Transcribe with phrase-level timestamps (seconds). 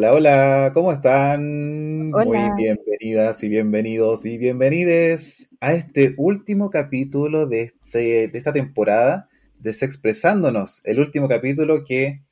[0.00, 2.08] Hola, hola, ¿cómo están?
[2.10, 9.28] Muy bienvenidas y bienvenidos y bienvenides a este último capítulo de, este, de esta temporada
[9.58, 12.24] de Sexpresándonos, el último capítulo que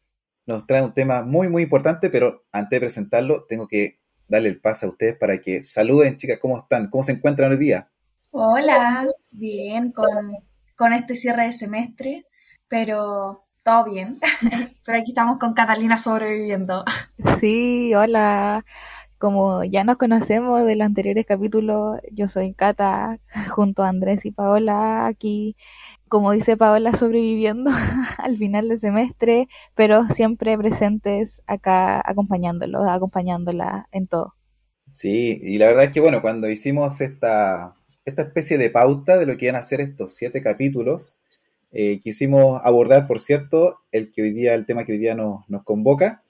[0.46, 3.98] nos trae un tema muy, muy importante, pero antes de presentarlo, tengo que
[4.28, 6.88] darle el paso a ustedes para que saluden, chicas, ¿cómo están?
[6.88, 7.86] ¿Cómo se encuentran hoy día?
[8.30, 10.08] Hola, bien, con,
[10.74, 12.24] con este cierre de semestre,
[12.66, 14.18] pero todo bien.
[14.84, 16.84] Pero aquí estamos con Catalina sobreviviendo.
[17.38, 18.64] Sí, hola.
[19.18, 23.18] Como ya nos conocemos de los anteriores capítulos, yo soy Cata,
[23.50, 25.56] junto a Andrés y Paola, aquí,
[26.08, 27.70] como dice Paola, sobreviviendo
[28.18, 34.34] al final del semestre, pero siempre presentes acá acompañándolos, acompañándola en todo.
[34.88, 39.26] Sí, y la verdad es que bueno, cuando hicimos esta, esta especie de pauta de
[39.26, 41.17] lo que iban a ser estos siete capítulos,
[41.70, 45.44] eh, quisimos abordar, por cierto, el que hoy día, el tema que hoy día nos,
[45.64, 46.22] convoca,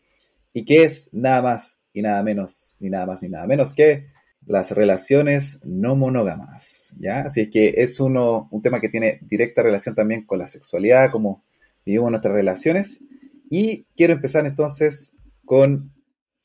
[0.52, 4.06] y que es nada más y nada menos, ni nada más ni nada menos que
[4.46, 6.94] las relaciones no monógamas.
[6.98, 7.20] ¿ya?
[7.20, 11.10] Así es que es uno, un tema que tiene directa relación también con la sexualidad,
[11.10, 11.44] cómo
[11.84, 13.02] vivimos nuestras relaciones.
[13.50, 15.12] Y quiero empezar entonces
[15.44, 15.92] con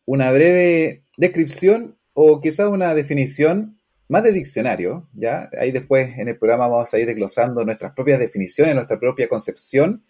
[0.05, 3.77] una breve descripción o quizá una definición
[4.07, 5.49] más de diccionario, ¿ya?
[5.59, 10.03] Ahí después en el programa vamos a ir desglosando nuestras propias definiciones, nuestra propia concepción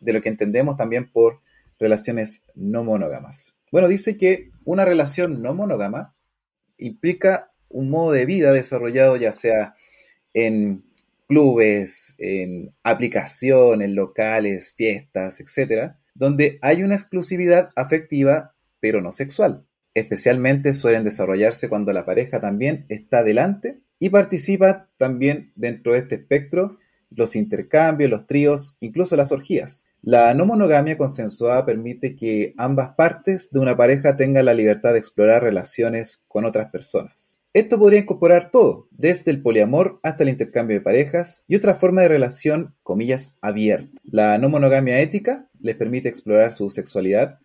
[0.00, 1.40] de lo que entendemos también por
[1.78, 3.56] relaciones no monógamas.
[3.72, 6.14] Bueno, dice que una relación no monógama
[6.76, 9.74] implica un modo de vida desarrollado ya sea
[10.34, 10.84] en
[11.28, 19.64] clubes, en aplicaciones, locales, fiestas, etcétera, donde hay una exclusividad afectiva pero no sexual.
[19.94, 26.14] Especialmente suelen desarrollarse cuando la pareja también está delante y participa también dentro de este
[26.16, 26.78] espectro
[27.10, 29.86] los intercambios, los tríos, incluso las orgías.
[30.02, 34.98] La no monogamia consensuada permite que ambas partes de una pareja tengan la libertad de
[34.98, 37.42] explorar relaciones con otras personas.
[37.52, 42.02] Esto podría incorporar todo, desde el poliamor hasta el intercambio de parejas y otra forma
[42.02, 43.90] de relación, comillas, abierta.
[44.04, 47.40] La no monogamia ética les permite explorar su sexualidad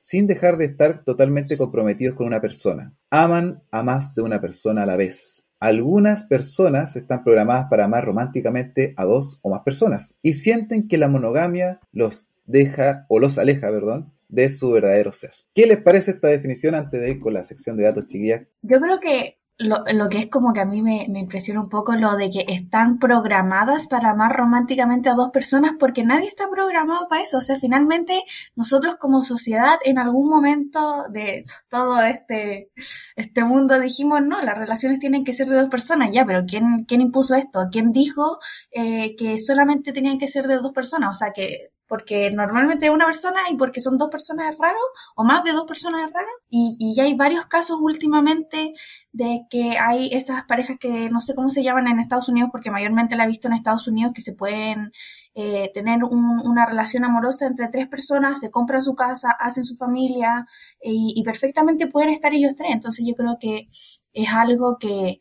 [0.00, 2.92] sin dejar de estar totalmente comprometidos con una persona.
[3.10, 5.46] Aman a más de una persona a la vez.
[5.60, 10.98] Algunas personas están programadas para amar románticamente a dos o más personas y sienten que
[10.98, 15.32] la monogamia los deja o los aleja, perdón, de su verdadero ser.
[15.54, 18.42] ¿Qué les parece esta definición antes de ir con la sección de datos chiquillas?
[18.62, 21.68] Yo creo que lo, lo, que es como que a mí me, me, impresiona un
[21.68, 26.48] poco lo de que están programadas para amar románticamente a dos personas porque nadie está
[26.50, 27.38] programado para eso.
[27.38, 28.24] O sea, finalmente
[28.56, 32.70] nosotros como sociedad en algún momento de todo este,
[33.16, 36.08] este mundo dijimos, no, las relaciones tienen que ser de dos personas.
[36.10, 37.68] Ya, pero ¿quién, quién impuso esto?
[37.70, 38.38] ¿Quién dijo
[38.70, 41.16] eh, que solamente tenían que ser de dos personas?
[41.16, 44.78] O sea, que porque normalmente es una persona y porque son dos personas es raro,
[45.16, 46.28] o más de dos personas raro.
[46.48, 48.74] Y, y hay varios casos últimamente
[49.10, 52.70] de que hay esas parejas que no sé cómo se llaman en Estados Unidos, porque
[52.70, 54.92] mayormente la he visto en Estados Unidos, que se pueden
[55.34, 60.46] eh, tener una relación amorosa entre tres personas, se compran su casa, hacen su familia
[60.80, 62.70] y, y perfectamente pueden estar ellos tres.
[62.72, 65.18] Entonces yo creo que es algo que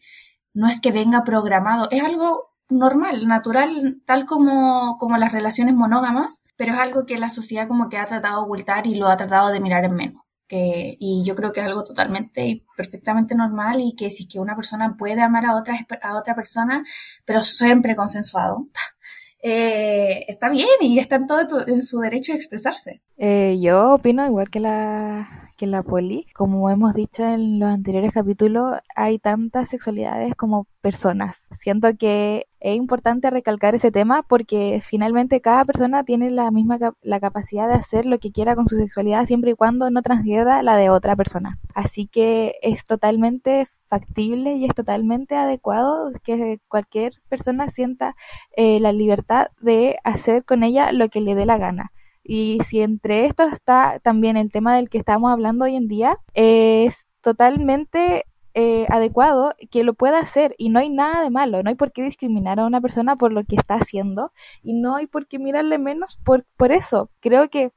[0.54, 6.44] no es que venga programado, es algo normal, natural, tal como, como las relaciones monógamas,
[6.56, 9.18] pero es algo que la sociedad como que ha tratado de ocultar y lo ha
[9.18, 10.24] tratado de mirar en menos.
[10.48, 14.30] Que, y yo creo que es algo totalmente y perfectamente normal y que si es
[14.30, 16.84] que una persona puede amar a otra, a otra persona,
[17.24, 18.68] pero siempre consensuado,
[19.44, 23.04] eh, está bien y está en todo en su derecho de expresarse.
[23.18, 26.26] Eh, yo opino igual que la, que la poli.
[26.34, 31.38] Como hemos dicho en los anteriores capítulos, hay tantas sexualidades como personas.
[31.54, 37.20] Siento que es importante recalcar ese tema porque finalmente cada persona tiene la misma la
[37.20, 40.76] capacidad de hacer lo que quiera con su sexualidad siempre y cuando no transgreda la
[40.76, 41.60] de otra persona.
[41.74, 48.16] Así que es totalmente factible y es totalmente adecuado que cualquier persona sienta
[48.56, 51.92] eh, la libertad de hacer con ella lo que le dé la gana.
[52.24, 56.18] Y si entre esto está también el tema del que estamos hablando hoy en día,
[56.34, 61.70] es totalmente eh, adecuado que lo pueda hacer y no hay nada de malo, no
[61.70, 64.32] hay por qué discriminar a una persona por lo que está haciendo
[64.64, 67.10] y no hay por qué mirarle menos por, por eso.
[67.22, 67.72] Creo que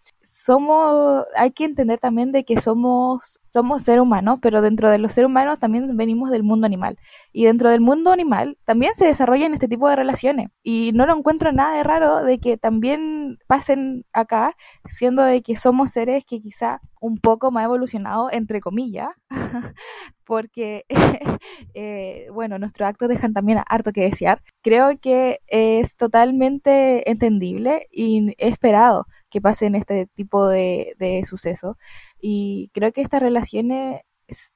[0.44, 5.12] somos, hay que entender también de que somos, somos ser humanos, pero dentro de los
[5.14, 6.98] seres humanos también venimos del mundo animal.
[7.32, 10.50] Y dentro del mundo animal también se desarrollan este tipo de relaciones.
[10.62, 14.56] Y no lo encuentro nada de raro de que también pasen acá,
[14.88, 19.11] siendo de que somos seres que quizá un poco más evolucionados, entre comillas,
[20.25, 20.84] porque,
[21.75, 24.43] eh, bueno, nuestros actos dejan también harto que desear.
[24.62, 31.76] Creo que es totalmente entendible y esperado que pasen este tipo de, sucesos.
[32.20, 34.02] Y creo que estas relaciones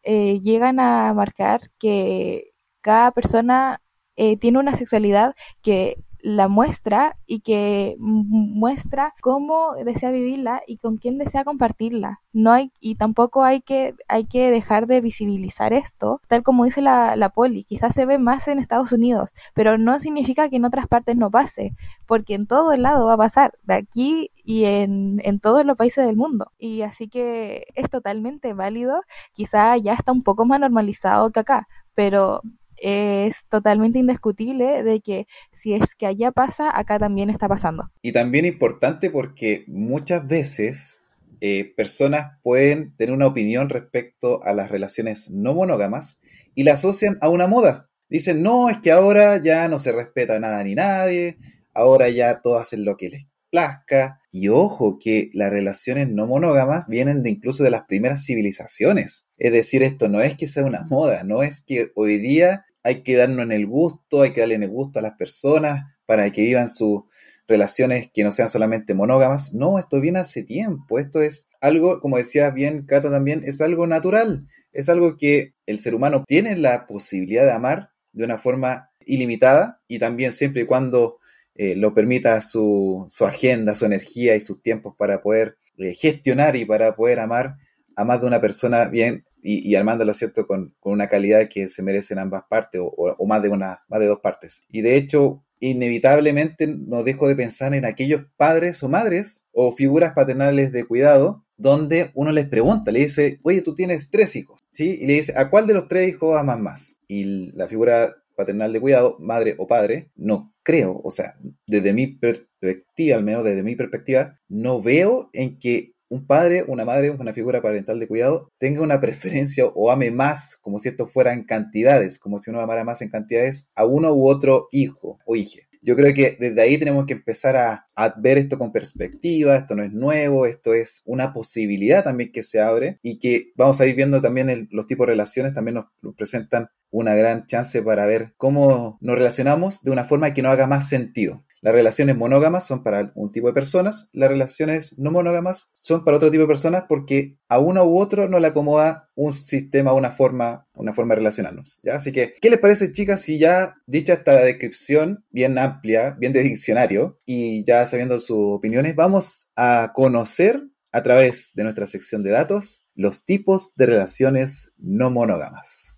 [0.03, 3.81] eh, llegan a marcar que cada persona
[4.17, 10.97] eh, tiene una sexualidad que la muestra y que muestra cómo desea vivirla y con
[10.97, 12.21] quién desea compartirla.
[12.33, 16.83] No hay, y tampoco hay que, hay que dejar de visibilizar esto, tal como dice
[16.83, 17.63] la, la poli.
[17.63, 21.31] Quizás se ve más en Estados Unidos, pero no significa que en otras partes no
[21.31, 21.77] pase,
[22.07, 25.77] porque en todo el lado va a pasar, de aquí y en, en todos los
[25.77, 26.51] países del mundo.
[26.59, 29.01] Y así que es totalmente válido,
[29.33, 32.43] quizá ya está un poco más normalizado que acá, pero
[32.77, 37.91] es totalmente indiscutible de que si es que allá pasa, acá también está pasando.
[38.03, 41.03] Y también importante porque muchas veces
[41.41, 46.21] eh, personas pueden tener una opinión respecto a las relaciones no monógamas
[46.55, 47.91] y la asocian a una moda.
[48.09, 51.39] Dicen, no, es que ahora ya no se respeta nada ni nadie,
[51.75, 54.21] ahora ya todos hacen lo que les plazca.
[54.31, 59.27] Y ojo que las relaciones no monógamas vienen de incluso de las primeras civilizaciones.
[59.39, 63.03] Es decir, esto no es que sea una moda, no es que hoy día hay
[63.03, 66.31] que darnos en el gusto, hay que darle en el gusto a las personas para
[66.31, 67.03] que vivan sus
[67.49, 69.55] relaciones que no sean solamente monógamas.
[69.55, 70.99] No, esto viene hace tiempo.
[70.99, 74.47] Esto es algo, como decía bien Cata también, es algo natural.
[74.73, 79.81] Es algo que el ser humano tiene la posibilidad de amar de una forma ilimitada
[79.89, 81.19] y también siempre y cuando
[81.57, 86.65] eh, lo permita su, agenda, su energía y sus tiempos para poder eh, gestionar y
[86.65, 87.57] para poder amar
[87.97, 92.19] a más de una persona bien y, y ¿cierto?, con, una calidad que se merecen
[92.19, 94.65] ambas partes o, más, de una, más de dos partes.
[94.69, 100.15] Y de hecho, inevitablemente no dejo de pensar en aquellos padres o madres o figuras
[100.15, 104.99] paternales de cuidado donde uno les pregunta, le dice, oye, tú tienes tres hijos, ¿sí?
[105.01, 107.01] Y le dice, ¿a cuál de los tres hijos amas más?
[107.09, 112.09] Y la figura paternal de cuidado, madre o padre, no creo, o sea, desde mi
[112.09, 117.33] perspectiva, al menos desde mi perspectiva, no veo en que un padre, una madre, una
[117.33, 121.45] figura parental de cuidado, tenga una preferencia o ame más, como si esto fuera en
[121.45, 125.61] cantidades, como si uno amara más en cantidades a uno u otro hijo o hija.
[125.83, 127.87] Yo creo que desde ahí tenemos que empezar a,
[128.17, 132.61] ver esto con perspectiva, esto no es nuevo, esto es una posibilidad también que se
[132.61, 136.71] abre y que vamos a ir viendo también los tipos de relaciones, también nos presentan
[136.91, 140.89] una gran chance para ver cómo nos relacionamos de una forma que no haga más
[140.89, 141.45] sentido.
[141.67, 146.17] Las relaciones monógamas son para un tipo de personas, las relaciones no monógamas son para
[146.17, 150.13] otro tipo de personas porque a uno u otro no le acomoda un sistema, una
[150.13, 151.81] forma, una forma de relacionarnos.
[151.83, 151.97] ¿ya?
[151.97, 156.45] Así que, ¿qué les parece, chicas, si ya dicha esta descripción bien amplia, bien de
[156.45, 162.31] diccionario, y ya sabiendo sus opiniones, vamos a conocer a través de nuestra sección de
[162.31, 165.96] datos los tipos de relaciones no monógamas.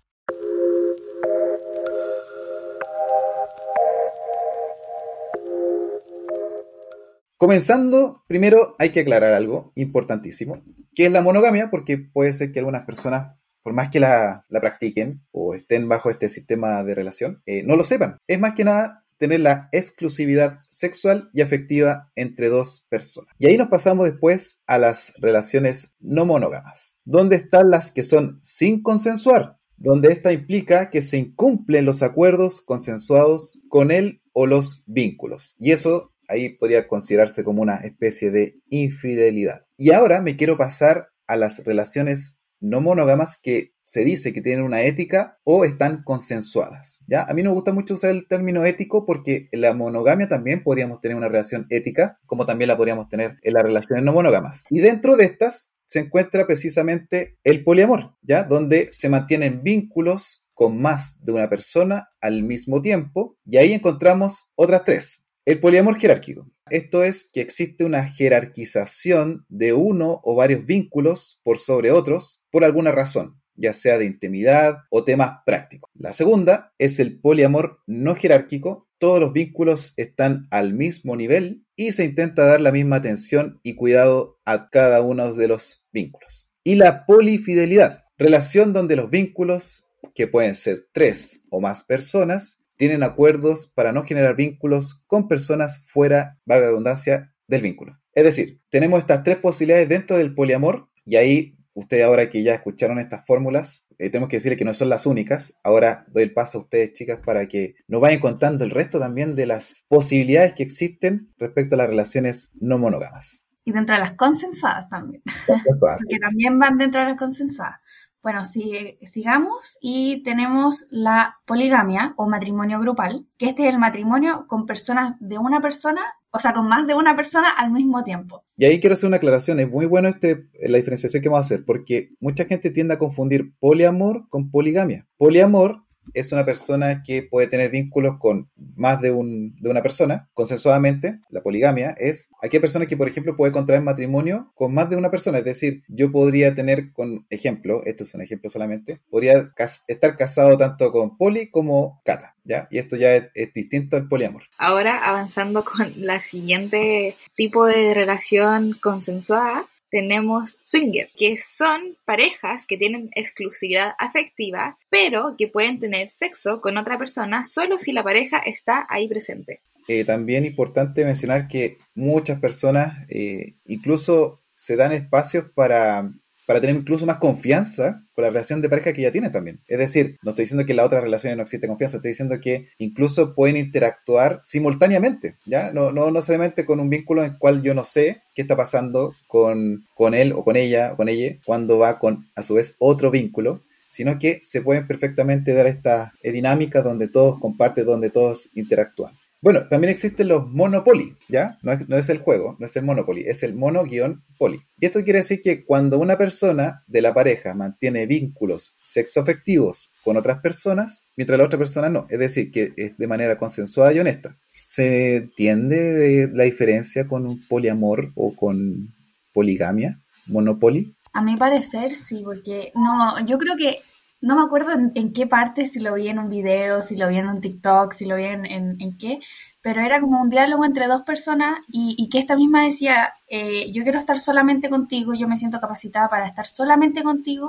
[7.39, 10.61] Comenzando, primero hay que aclarar algo importantísimo,
[10.93, 15.21] que es la monogamia, porque puede ser que algunas personas, por más que la, practiquen
[15.31, 18.17] o estén bajo este sistema de relación, eh, no lo sepan.
[18.27, 23.33] Es más que nada tener la exclusividad sexual y afectiva entre dos personas.
[23.39, 28.37] Y ahí nos pasamos después a las relaciones no monógamas, donde están las que son
[28.41, 34.83] sin consensuar, donde esta implica que se incumplen los acuerdos consensuados con él o los
[34.87, 35.55] vínculos.
[35.57, 39.65] Y eso ahí podría considerarse como una especie de infidelidad.
[39.77, 44.63] Y ahora me quiero pasar a las relaciones no monógamas que se dice que tienen
[44.63, 47.03] una ética o están consensuadas.
[47.07, 47.23] ¿ya?
[47.23, 50.61] A mí no me gusta mucho usar el término ético porque en la monogamia también
[50.61, 54.65] podríamos tener una relación ética, como también la podríamos tener en las relaciones no monógamas.
[54.69, 58.43] Y dentro de estas se encuentra precisamente el poliamor, ¿ya?
[58.43, 63.37] Donde se mantienen vínculos con más de una persona al mismo tiempo.
[63.43, 66.49] Y ahí encontramos otras tres, el poliamor jerárquico.
[66.69, 72.63] Esto es que existe una jerarquización de uno o varios vínculos por sobre otros por
[72.63, 75.89] alguna razón, ya sea de intimidad o temas prácticos.
[75.95, 78.87] La segunda es el poliamor no jerárquico.
[78.99, 83.75] Todos los vínculos están al mismo nivel y se intenta dar la misma atención y
[83.75, 86.51] cuidado a cada uno de los vínculos.
[86.63, 93.03] Y la polifidelidad, relación donde los vínculos, que pueden ser tres o más personas, tienen
[93.03, 97.99] acuerdos para no generar vínculos con personas fuera, valga la redundancia, del vínculo.
[98.13, 102.53] Es decir, tenemos estas tres posibilidades dentro del poliamor y ahí ustedes ahora que ya
[102.53, 105.55] escucharon estas fórmulas, eh, tenemos que decirle que no son las únicas.
[105.63, 109.35] Ahora doy el paso a ustedes, chicas, para que nos vayan contando el resto también
[109.35, 113.45] de las posibilidades que existen respecto a las relaciones no monógamas.
[113.65, 115.21] Y dentro de las consensuadas también.
[116.09, 117.79] que también van dentro de las consensuadas.
[118.21, 124.45] Bueno, si, sigamos y tenemos la poligamia o matrimonio grupal, que este es el matrimonio
[124.47, 128.43] con personas de una persona, o sea, con más de una persona al mismo tiempo.
[128.57, 131.47] Y ahí quiero hacer una aclaración, es muy bueno este, la diferenciación que vamos a
[131.47, 135.07] hacer, porque mucha gente tiende a confundir poliamor con poligamia.
[135.17, 140.29] Poliamor es una persona que puede tener vínculos con más de, un, de una persona,
[140.33, 141.19] consensuadamente.
[141.29, 145.11] La poligamia es aquella persona que, por ejemplo, puede contraer matrimonio con más de una
[145.11, 145.39] persona.
[145.39, 149.51] Es decir, yo podría tener, con ejemplo, esto es un ejemplo solamente, podría
[149.87, 152.35] estar casado tanto con Poli como Cata.
[152.43, 152.67] ¿Ya?
[152.71, 154.43] Y esto ya es, es, distinto al poliamor.
[154.57, 162.77] Ahora, avanzando con la siguiente tipo de relación consensuada, tenemos swinger, que son parejas que
[162.77, 168.39] tienen exclusividad afectiva, pero que pueden tener sexo con otra persona solo si la pareja
[168.39, 169.61] está ahí presente.
[169.87, 176.11] Eh, también importante mencionar que muchas personas eh, incluso se dan espacios para
[176.49, 179.59] para tener incluso más confianza con la relación de pareja que ya tiene también.
[179.67, 182.39] Es decir, no estoy diciendo que en la otra relación no existe confianza, estoy diciendo
[182.41, 185.71] que incluso pueden interactuar simultáneamente, ¿ya?
[185.71, 189.13] No, no, necesariamente con un vínculo en el cual yo no sé qué está pasando
[189.27, 192.75] con, con él o con ella o con ella cuando va con, a su vez,
[192.79, 198.49] otro vínculo, sino que se pueden perfectamente dar esta dinámica donde todos comparten, donde todos
[198.55, 199.13] interactúan.
[199.41, 201.57] Bueno, también existen los Monopoly, ¿ya?
[201.61, 204.61] No es, el juego, no es el Monopoly, es el mono-poli.
[204.77, 210.17] Y esto quiere decir que cuando una persona de la pareja mantiene vínculos sexoafectivos con
[210.17, 213.99] otras personas, mientras la otra persona no, es decir, que es de manera consensuada y
[213.99, 214.37] honesta.
[214.61, 218.93] ¿Se entiende la diferencia con un poliamor o con
[219.33, 220.93] poligamia, monopoly?
[221.13, 223.79] A mi parecer sí, porque no, yo creo que
[224.21, 227.17] no me acuerdo en, qué parte, si lo vi en un video, si lo vi
[227.17, 229.19] en un TikTok, si lo vi en, en, qué,
[229.61, 233.83] pero era como un diálogo entre dos personas y, que esta misma decía, eh, yo
[233.83, 237.47] quiero estar solamente contigo, yo me siento capacitada para estar solamente contigo,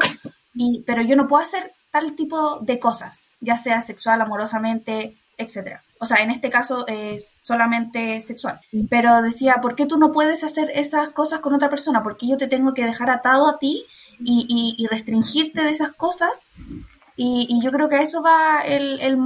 [0.54, 5.82] y, pero yo no puedo hacer tal tipo de cosas, ya sea sexual, amorosamente, etcétera.
[5.98, 8.60] O sea, en este caso eh, solamente sexual.
[8.88, 12.02] Pero decía, ¿por qué tú no puedes hacer esas cosas con otra persona?
[12.02, 13.84] ¿Por qué yo te tengo que dejar atado a ti
[14.24, 16.46] y, restringirte de esas cosas.
[17.16, 19.16] Y, yo creo que a eso va el, el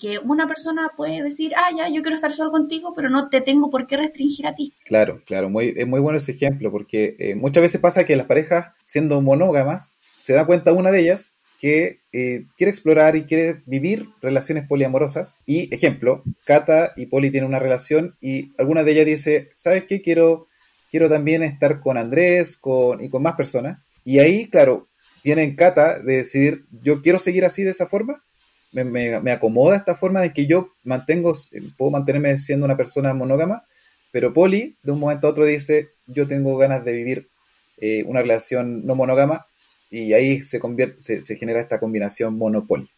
[0.00, 3.40] que una persona puede decir, ah, ya, yo quiero estar solo contigo, pero no te
[3.40, 4.72] tengo por qué restringir a ti.
[4.84, 8.26] Claro, claro, muy, es muy bueno ese ejemplo, porque eh, muchas veces pasa que las
[8.26, 13.62] parejas, siendo monógamas, se da cuenta una de ellas que eh, quiere explorar y quiere
[13.66, 15.40] vivir relaciones poliamorosas.
[15.46, 20.02] Y, ejemplo, Kata y Poli tienen una relación y alguna de ellas dice, ¿sabes qué?
[20.02, 20.48] Quiero,
[20.90, 23.80] quiero también estar con Andrés con, y con más personas.
[24.06, 24.88] Y ahí, claro,
[25.24, 28.22] viene en Cata de decidir, yo quiero seguir así de esa forma,
[28.70, 31.32] me, acomoda esta forma de que yo mantengo,
[31.76, 33.64] puedo mantenerme siendo una persona monógama,
[34.12, 37.30] pero Poli de un momento a otro dice, yo tengo ganas de vivir
[37.78, 39.46] eh, una relación no monógama
[39.90, 42.88] y ahí se, convierte, se, genera esta combinación monopoli.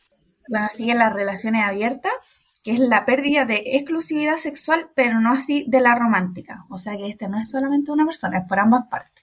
[0.46, 2.12] Bueno, siguen las relaciones abiertas,
[2.62, 6.66] que es la pérdida de exclusividad sexual, pero no así de la romántica.
[6.68, 9.17] O sea que este no es solamente una persona, es por ambas partes.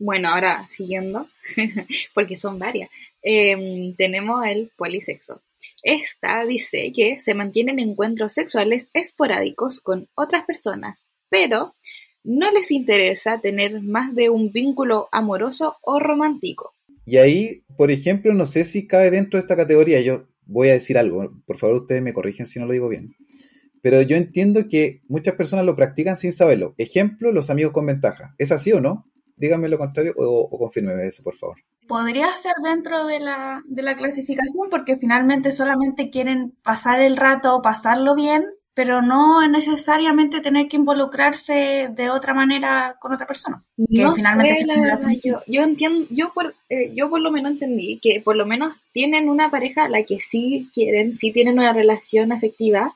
[0.00, 1.28] Bueno, ahora siguiendo,
[2.14, 2.88] porque son varias,
[3.22, 5.42] em, tenemos el polisexo.
[5.82, 11.74] Esta dice que se mantienen encuentros sexuales esporádicos con otras personas, pero
[12.24, 16.74] no les interesa tener más de un vínculo amoroso o romántico.
[17.04, 20.74] Y ahí, por ejemplo, no sé si cae dentro de esta categoría, yo voy a
[20.74, 23.14] decir algo, por favor ustedes me corrigen si no lo digo bien,
[23.82, 26.74] pero yo entiendo que muchas personas lo practican sin saberlo.
[26.78, 28.34] Ejemplo, los amigos con ventaja.
[28.38, 29.09] ¿Es así o no?
[29.40, 31.56] Díganme lo contrario o, o confírmeme eso, por favor.
[31.88, 37.62] Podría ser dentro de la, de la clasificación porque finalmente solamente quieren pasar el rato,
[37.62, 38.44] pasarlo bien,
[38.74, 43.62] pero no necesariamente tener que involucrarse de otra manera con otra persona.
[43.76, 44.66] no finalmente sé,
[45.24, 48.76] yo, yo, entiendo, yo por, eh, yo por lo menos entendí que por lo menos
[48.92, 52.94] tienen una pareja a la que sí quieren, sí tienen una relación afectiva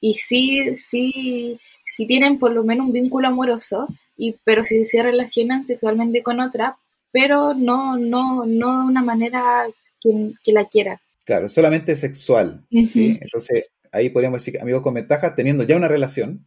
[0.00, 5.02] y sí, sí, sí tienen por lo menos un vínculo amoroso, y pero si se
[5.02, 6.78] relacionan sexualmente con otra,
[7.12, 9.66] pero no, no, no de una manera
[10.00, 11.00] que, la quiera.
[11.24, 12.66] Claro, solamente sexual.
[12.70, 13.18] ¿sí?
[13.20, 16.46] Entonces, ahí podríamos decir amigos con ventaja teniendo ya una relación,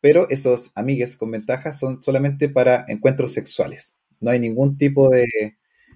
[0.00, 3.94] pero esos amigues con ventaja son solamente para encuentros sexuales.
[4.20, 5.26] No hay ningún tipo de,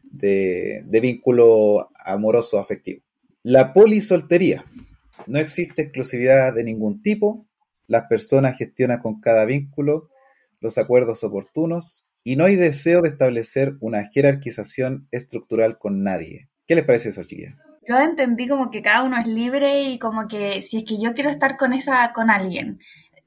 [0.05, 3.03] de, de vínculo amoroso afectivo.
[3.43, 4.65] La polisoltería.
[5.27, 7.47] No existe exclusividad de ningún tipo.
[7.89, 10.12] Las personas gestionan con cada vínculo
[10.63, 16.49] los acuerdos oportunos y no hay deseo de establecer una jerarquización estructural con nadie.
[16.67, 17.59] ¿Qué les parece eso, chiquilla?
[17.87, 21.13] Yo entendí como que cada uno es libre y como que si es que yo
[21.15, 22.79] quiero estar con esa con alguien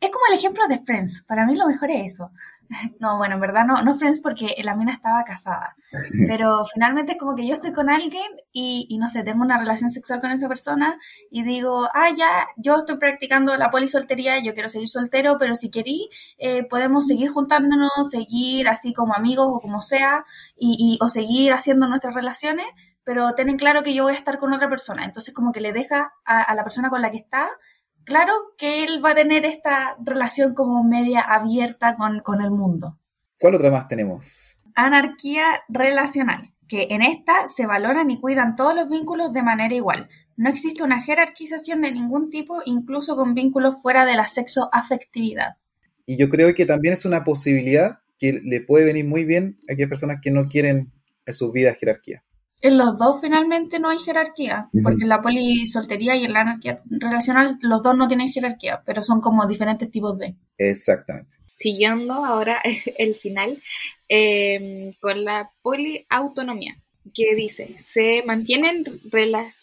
[0.05, 1.23] es como el ejemplo de Friends.
[1.27, 2.31] Para mí lo mejor es eso.
[2.99, 5.75] No, bueno, en verdad no, no Friends porque la mina estaba casada.
[6.27, 9.57] Pero finalmente es como que yo estoy con alguien y, y, no sé, tengo una
[9.57, 10.97] relación sexual con esa persona
[11.29, 15.69] y digo, ah, ya, yo estoy practicando la polisoltería, yo quiero seguir soltero, pero si
[15.69, 20.25] querí, eh, podemos seguir juntándonos, seguir así como amigos o como sea,
[20.57, 22.65] y, y, o seguir haciendo nuestras relaciones,
[23.03, 25.05] pero ten claro que yo voy a estar con otra persona.
[25.05, 27.47] Entonces como que le deja a, a la persona con la que está
[28.05, 32.97] claro que él va a tener esta relación como media abierta con, con el mundo.
[33.39, 34.57] ¿Cuál otra más tenemos?
[34.75, 40.09] Anarquía relacional, que en esta se valoran y cuidan todos los vínculos de manera igual.
[40.37, 45.57] No existe una jerarquización de ningún tipo, incluso con vínculos fuera de la sexo-afectividad.
[46.05, 49.73] Y yo creo que también es una posibilidad que le puede venir muy bien a
[49.73, 50.91] aquellas personas que no quieren
[51.25, 52.23] en sus vidas jerarquía
[52.67, 56.81] en los dos finalmente no hay jerarquía, porque en la polisoltería y en la anarquía
[56.89, 60.35] relacional los dos no tienen jerarquía, pero son como diferentes tipos de.
[60.57, 61.37] Exactamente.
[61.57, 62.61] Siguiendo ahora
[62.97, 63.61] el final
[64.07, 66.77] em, con la poliautonomía,
[67.13, 68.83] que dice, se mantienen,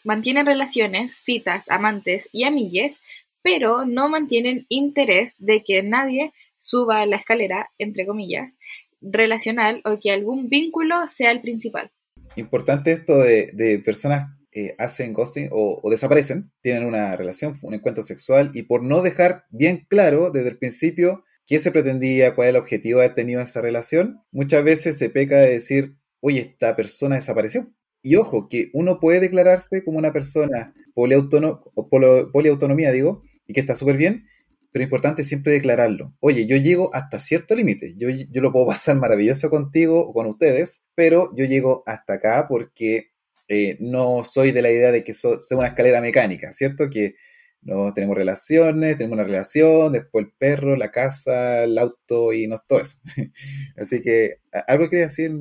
[0.05, 3.01] mantienen relaciones, citas, amantes y amigues,
[3.43, 8.53] pero no mantienen interés de que nadie suba la escalera, entre comillas,
[9.01, 11.91] relacional o que algún vínculo sea el principal
[12.37, 18.51] importante esto de, personas eh, hacen ghosting o, desaparecen, tienen una relación, un encuentro sexual
[18.55, 22.61] y por no dejar bien claro desde el principio qué se pretendía, cuál es el
[22.61, 27.17] objetivo de haber tenido esa relación, muchas veces se peca de decir, oye, esta persona
[27.17, 27.73] desapareció.
[28.03, 33.97] Y ojo, que uno puede declararse como una persona poliautonomía, digo, y que está súper
[33.97, 34.25] bien,
[34.73, 36.15] pero es importante siempre declararlo.
[36.21, 40.27] Oye, yo llego hasta cierto límite, yo, yo lo puedo pasar maravilloso contigo o con
[40.27, 43.13] ustedes, pero yo llego hasta acá porque
[43.49, 46.89] eh, no soy de la idea de que sea una escalera mecánica, ¿cierto?
[46.89, 47.17] Que
[47.61, 52.57] no tenemos relaciones, tenemos una relación, después el perro, la casa, el auto y no
[52.67, 52.99] todo eso.
[53.77, 55.33] Así que, ¿algo quería decir?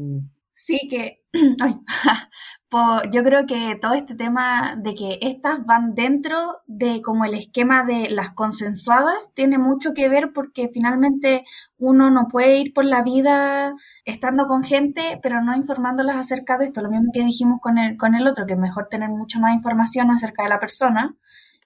[0.64, 1.24] Sí, que
[1.60, 1.76] ay,
[3.12, 7.84] yo creo que todo este tema de que estas van dentro de como el esquema
[7.84, 11.44] de las consensuadas tiene mucho que ver porque finalmente
[11.80, 13.74] uno no puede ir por la vida
[14.06, 16.82] estando con gente pero no informándolas acerca de esto.
[16.82, 19.56] Lo mismo que dijimos con el, con el otro, que es mejor tener mucha más
[19.56, 21.16] información acerca de la persona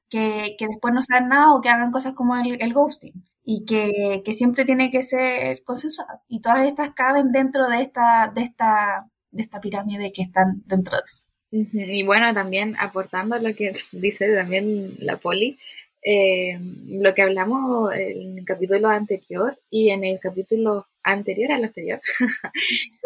[0.10, 3.63] que, que después no saben nada o que hagan cosas como el, el ghosting y
[3.65, 6.21] que, que, siempre tiene que ser consensuado.
[6.27, 10.97] Y todas estas caben dentro de esta, de esta de esta pirámide que están dentro
[10.97, 11.23] de eso.
[11.51, 15.60] Y bueno, también aportando lo que dice también la poli,
[16.01, 22.01] eh, lo que hablamos en el capítulo anterior y en el capítulo anterior al anterior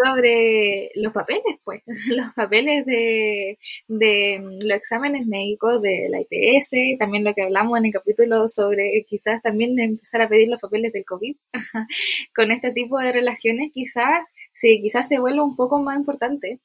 [0.03, 7.23] sobre los papeles, pues, los papeles de, de los exámenes médicos de la IPS, también
[7.23, 11.05] lo que hablamos en el capítulo sobre quizás también empezar a pedir los papeles del
[11.05, 11.35] COVID.
[12.35, 14.21] Con este tipo de relaciones quizás
[14.53, 16.59] sí, quizás se vuelva un poco más importante,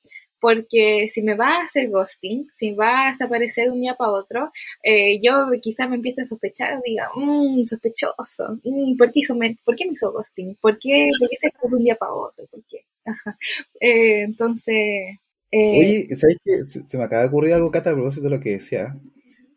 [0.44, 4.10] porque si me va a hacer ghosting, si va a desaparecer de un día para
[4.10, 4.52] otro,
[4.82, 9.74] eh, yo quizás me empiece a sospechar, diga, mmm, sospechoso, mm, ¿por, qué me, ¿por
[9.74, 10.54] qué me hizo ghosting?
[10.60, 12.46] ¿Por qué, por qué se fue de un día para otro?
[12.50, 12.84] ¿Por qué?
[13.80, 15.16] Eh, entonces...
[15.50, 16.62] Eh, Oye, ¿sabes qué?
[16.66, 18.94] Se, me acaba de ocurrir algo, Cata, a propósito de lo que decía.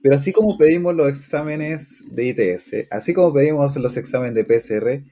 [0.02, 5.04] Pero así como pedimos los exámenes de ITS, así como pedimos los exámenes de PCR,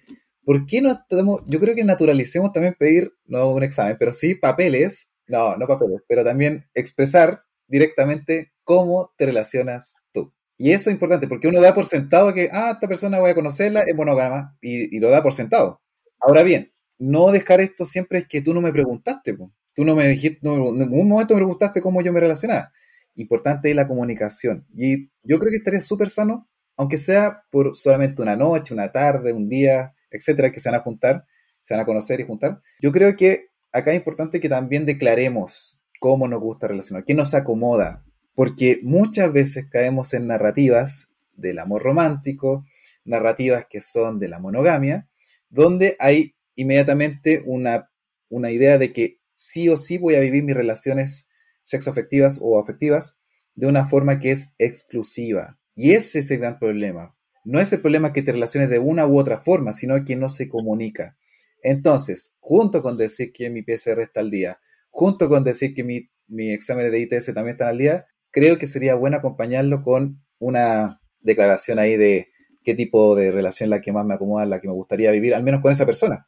[0.46, 4.36] ¿por qué no tenemos, yo creo que naturalicemos también pedir, no un examen, pero sí
[4.36, 10.34] papeles, no, no papeles, pero también expresar directamente cómo te relacionas tú.
[10.58, 13.36] Y eso es importante, porque uno da por sentado que, ah, esta persona voy a
[13.36, 15.82] conocerla, es monógama, y, y lo da por sentado.
[16.20, 19.38] Ahora bien, no dejar esto siempre es que tú no me preguntaste,
[19.74, 22.72] tú no me dijiste, en ningún momento me preguntaste cómo yo me relacionaba.
[23.16, 24.66] Importante es la comunicación.
[24.74, 29.34] Y yo creo que estaría súper sano, aunque sea por solamente una noche, una tarde,
[29.34, 31.26] un día, etcétera, que se van a juntar,
[31.64, 32.62] se van a conocer y juntar.
[32.82, 37.34] Yo creo que acá es importante que también declaremos cómo nos gusta relacionar, qué nos
[37.34, 42.66] acomoda, porque muchas veces caemos en narrativas del amor romántico,
[43.04, 45.10] narrativas que son de la monogamia,
[45.50, 47.90] donde hay inmediatamente una,
[48.30, 51.28] una idea de que sí o sí voy a vivir mis relaciones
[51.64, 53.18] sexoafectivas o afectivas
[53.56, 55.60] de una forma que es exclusiva.
[55.76, 59.06] Y ese es el gran problema, no es el problema que te relaciones de una
[59.06, 61.18] u otra forma, sino que no se comunica.
[61.68, 64.60] Entonces, junto con decir que mi PCR está al día,
[64.92, 68.68] junto con decir que mi, mi examen de ITS también está al día, creo que
[68.68, 72.28] sería bueno acompañarlo con una declaración ahí de
[72.64, 75.42] qué tipo de relación la que más me acomoda, la que me gustaría vivir, al
[75.42, 76.28] menos con esa persona.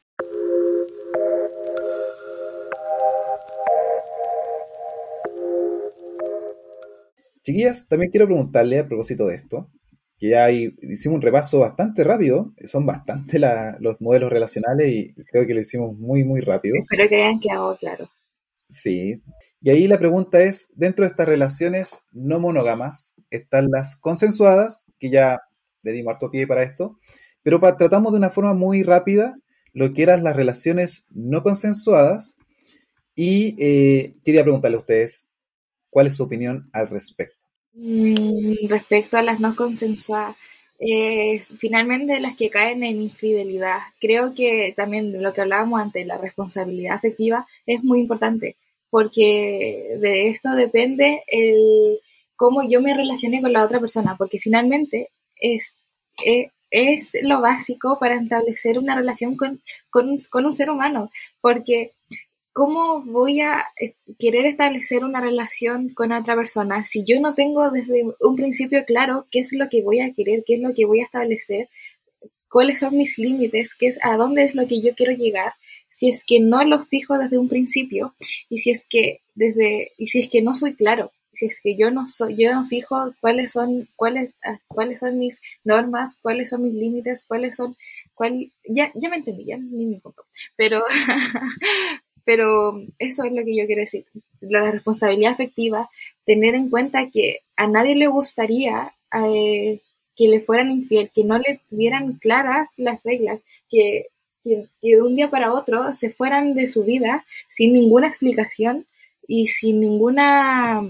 [7.44, 9.70] Chiquillas, también quiero preguntarle a propósito de esto,
[10.18, 13.40] que ya hicimos un repaso bastante rápido, son bastante
[13.80, 16.76] los modelos relacionales y creo que lo hicimos muy, muy rápido.
[16.76, 18.10] Espero que hayan quedado claro.
[18.68, 19.22] Sí,
[19.62, 25.10] y ahí la pregunta es, dentro de estas relaciones no monógamas están las consensuadas, que
[25.10, 25.40] ya
[25.84, 27.00] le dimos harto pie para esto,
[27.44, 29.36] pero tratamos de una forma muy rápida
[29.74, 32.38] lo que eran las relaciones no consensuadas
[33.16, 35.30] y eh, quería preguntarle a ustedes
[35.90, 37.37] cuál es su opinión al respecto.
[37.80, 40.36] Mm, respecto a las no consensuadas,
[40.80, 46.06] eh, finalmente las que caen en infidelidad, creo que también de lo que hablábamos antes,
[46.08, 48.58] la responsabilidad afectiva es muy importante
[48.90, 52.00] porque de esto depende el
[52.36, 55.10] cómo yo me relacione con la otra persona, porque finalmente
[55.40, 55.76] es,
[56.26, 61.12] eh, es, lo básico para establecer una relación con, con, con, un ser humano,
[61.42, 61.94] porque
[62.58, 63.66] ¿cómo voy a
[64.18, 69.28] querer establecer una relación con otra persona si yo no tengo desde un principio claro
[69.30, 71.70] qué es lo que voy a querer, qué es lo que voy a establecer,
[72.50, 75.54] cuáles son mis límites, qué es, a dónde es lo que yo quiero llegar?
[75.90, 78.16] si es que no lo fijo desde un principio
[78.50, 81.78] y si es que desde y si es que no soy claro si es que
[81.78, 84.34] yo no soy yo no fijo cuáles son cuáles
[84.68, 87.76] cuáles son mis normas cuáles son mis límites cuáles son
[88.16, 90.84] cuál ya ya me entendí ya ni me punto pero
[92.28, 94.06] pero eso es lo que yo quiero decir.
[94.42, 95.90] La responsabilidad afectiva
[96.26, 99.80] tener en cuenta que a nadie le gustaría eh,
[100.18, 104.08] que le fueran infiel, que no le tuvieran claras las reglas, que
[104.44, 108.86] que, de un día para otro se fueran de su vida sin ninguna explicación
[109.26, 110.82] y sin ninguna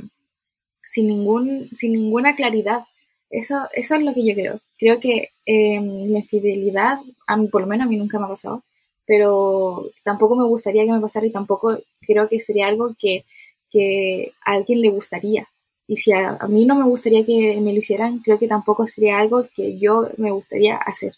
[0.88, 2.86] sin ningún sin ninguna claridad.
[3.30, 4.60] Eso eso es lo que yo creo.
[4.80, 6.98] Creo que em, la infidelidad
[7.28, 8.64] a mí por lo menos a mí nunca me ha pasado
[9.08, 13.26] pero tampoco me gustaría que me pasara y tampoco creo que sería algo que,
[13.72, 15.48] que a alguien le gustaría.
[15.88, 19.18] Y si a mí no me gustaría que me lo hicieran creo que tampoco sería
[19.18, 21.14] algo que yo me gustaría hacer.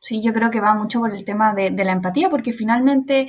[0.00, 3.28] Sí, yo creo que va mucho por el tema de, la empatía, porque finalmente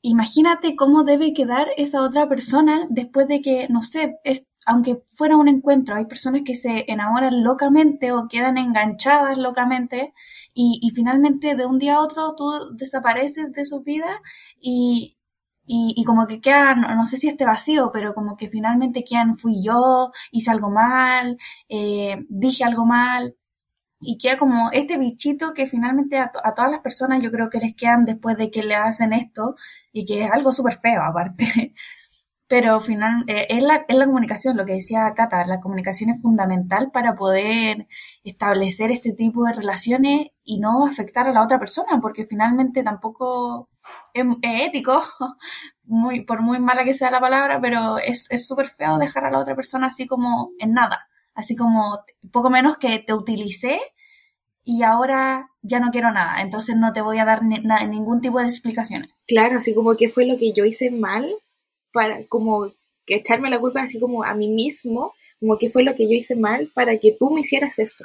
[0.00, 5.36] imagínate cómo debe quedar esa otra persona después de que, no sé, es, aunque fuera
[5.36, 10.14] un encuentro, hay personas que se enamoran locamente o quedan enganchadas locamente
[10.54, 14.08] y, y finalmente de un día a otro tú desapareces de su vida
[14.60, 15.16] y,
[15.66, 19.36] y, y, como que quedan, no, sé si este vacío, pero como que finalmente quedan,
[19.36, 23.36] fui yo, hice algo mal, eh, dije algo mal,
[24.00, 27.74] y queda como este bichito que finalmente a, todas las personas yo creo que les
[27.74, 29.56] quedan después de que le hacen esto
[29.92, 31.74] y que es algo súper feo aparte.
[32.46, 36.20] Pero final, eh, es, la, es la comunicación, lo que decía Cata, la comunicación es
[36.20, 37.88] fundamental para poder
[38.22, 43.68] establecer este tipo de relaciones y no afectar a la otra persona, porque finalmente tampoco
[44.12, 45.02] es, ético,
[45.84, 49.38] muy, por muy mala que sea la palabra, pero es súper feo dejar a la
[49.38, 52.00] otra persona así como en nada así como
[52.32, 53.80] poco menos que te utilicé
[54.62, 58.46] y ahora ya no quiero nada, entonces no te voy a dar ningún tipo de
[58.46, 59.22] explicaciones.
[59.26, 61.34] Claro, así como que fue lo que yo hice mal
[61.94, 62.74] para como
[63.06, 66.12] que echarme la culpa así como a mí mismo, como que fue lo que yo
[66.12, 68.04] hice mal para que tú me hicieras esto.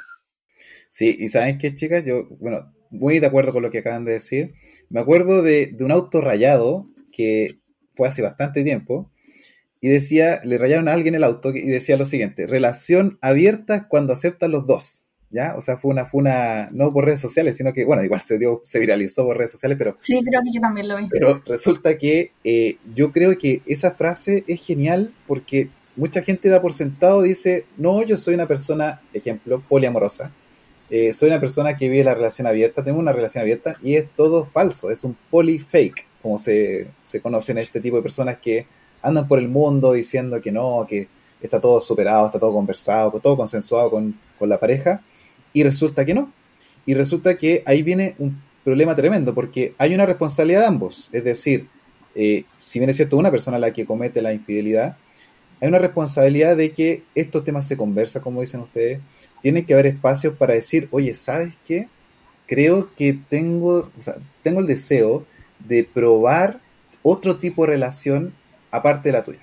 [0.88, 4.12] Sí, y saben qué, chicas, yo, bueno, muy de acuerdo con lo que acaban de
[4.12, 4.54] decir.
[4.88, 7.58] Me acuerdo de, de un auto rayado que
[7.94, 9.10] fue hace bastante tiempo,
[9.80, 14.12] y decía, le rayaron a alguien el auto y decía lo siguiente, relación abierta cuando
[14.12, 15.09] aceptan los dos.
[15.30, 15.54] ¿Ya?
[15.56, 18.38] O sea, fue una, fue una, no por redes sociales, sino que, bueno, igual se
[18.38, 19.96] dio, se viralizó por redes sociales, pero...
[20.00, 21.06] Sí, creo que yo también lo vi.
[21.08, 26.60] Pero resulta que eh, yo creo que esa frase es genial porque mucha gente da
[26.60, 30.32] por sentado, dice, no, yo soy una persona, ejemplo, poliamorosa,
[30.90, 34.10] eh, soy una persona que vive la relación abierta, tengo una relación abierta y es
[34.16, 38.66] todo falso, es un polyfake, como se, se conocen este tipo de personas que
[39.02, 41.08] andan por el mundo diciendo que no, que
[41.40, 45.02] está todo superado, está todo conversado, todo consensuado con, la pareja,
[45.52, 46.32] y resulta que no.
[46.86, 51.08] Y resulta que ahí viene un problema tremendo, porque hay una responsabilidad de ambos.
[51.12, 51.68] Es decir,
[52.14, 54.96] eh, si bien es cierto una persona la que comete la infidelidad,
[55.60, 59.00] hay una responsabilidad de que estos temas se conversan, como dicen ustedes.
[59.42, 61.88] Tiene que haber espacios para decir, oye, ¿sabes qué?
[62.46, 65.26] Creo que tengo, o sea, tengo el deseo
[65.66, 66.60] de probar
[67.02, 68.34] otro tipo de relación
[68.70, 69.40] aparte de la tuya.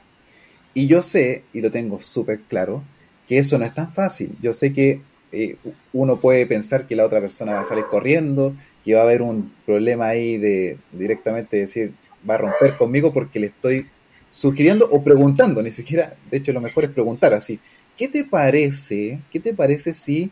[0.73, 2.83] Y yo sé, y lo tengo súper claro,
[3.27, 4.35] que eso no es tan fácil.
[4.41, 5.57] Yo sé que eh,
[5.93, 9.21] uno puede pensar que la otra persona va a salir corriendo, que va a haber
[9.21, 11.93] un problema ahí de directamente decir,
[12.27, 13.87] va a romper conmigo porque le estoy
[14.29, 17.59] sugiriendo o preguntando, ni siquiera, de hecho lo mejor es preguntar así,
[17.97, 20.31] ¿qué te parece, qué te parece si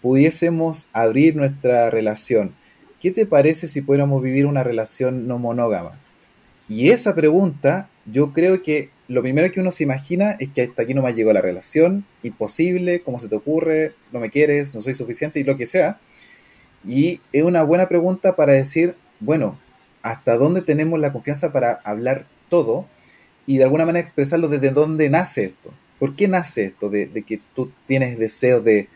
[0.00, 2.54] pudiésemos abrir nuestra relación?
[3.00, 5.98] ¿Qué te parece si pudiéramos vivir una relación no monógama?
[6.68, 10.82] Y esa pregunta yo creo que lo primero que uno se imagina es que hasta
[10.82, 13.94] aquí no me llegó la relación, imposible, ¿cómo se te ocurre?
[14.12, 15.98] No me quieres, no soy suficiente y lo que sea.
[16.86, 19.58] Y es una buena pregunta para decir, bueno,
[20.02, 22.86] ¿hasta dónde tenemos la confianza para hablar todo
[23.46, 25.72] y de alguna manera expresarlo desde dónde nace esto?
[25.98, 28.88] ¿Por qué nace esto de, que tú tienes deseos de,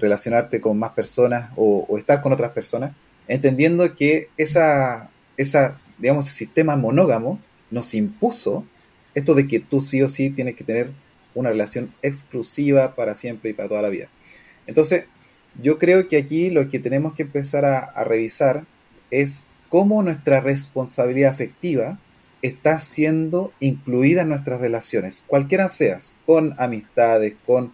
[0.00, 2.92] relacionarte con más personas o, o, estar con otras personas?
[3.28, 7.38] Entendiendo que esa, esa, digamos, ese sistema monógamo
[7.70, 8.64] nos impuso
[9.18, 10.90] esto de que tú sí o sí tienes que tener
[11.34, 14.08] una relación exclusiva para siempre y para toda la vida.
[14.66, 15.04] Entonces,
[15.60, 18.64] yo creo que aquí lo que tenemos que empezar a, revisar
[19.10, 21.98] es cómo nuestra responsabilidad afectiva
[22.42, 27.72] está siendo incluida en nuestras relaciones, cualquiera seas, con amistades, con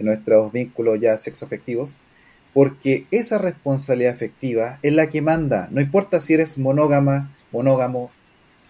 [0.00, 1.96] nuestros vínculos ya sexoafectivos,
[2.52, 8.12] porque esa responsabilidad afectiva es la que manda, no importa si eres monógama, monógamo,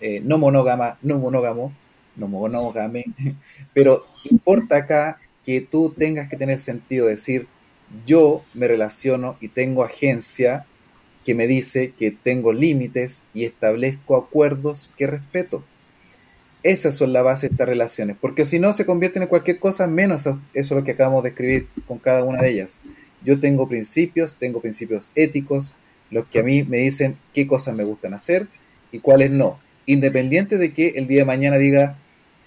[0.00, 1.72] eh, no monógama, no monógamo,
[2.16, 3.04] no monógame,
[3.74, 7.46] pero importa acá que tú tengas que tener sentido, decir,
[8.06, 10.66] yo me relaciono y tengo agencia
[11.24, 15.64] que me dice que tengo límites y establezco acuerdos que respeto.
[16.62, 19.86] Esas son la base de estas relaciones, porque si no se convierten en cualquier cosa
[19.86, 22.82] menos eso es lo que acabamos de escribir con cada una de ellas.
[23.22, 25.74] Yo tengo principios, tengo principios éticos,
[26.10, 28.46] los que a mí me dicen qué cosas me gustan hacer
[28.92, 31.98] y cuáles no, independiente de que el día de mañana diga,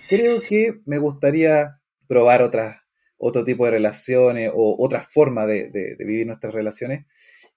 [0.08, 2.78] creo que me gustaría probar otras,
[3.18, 7.06] otro tipo de relaciones o otra forma de, vivir nuestras relaciones.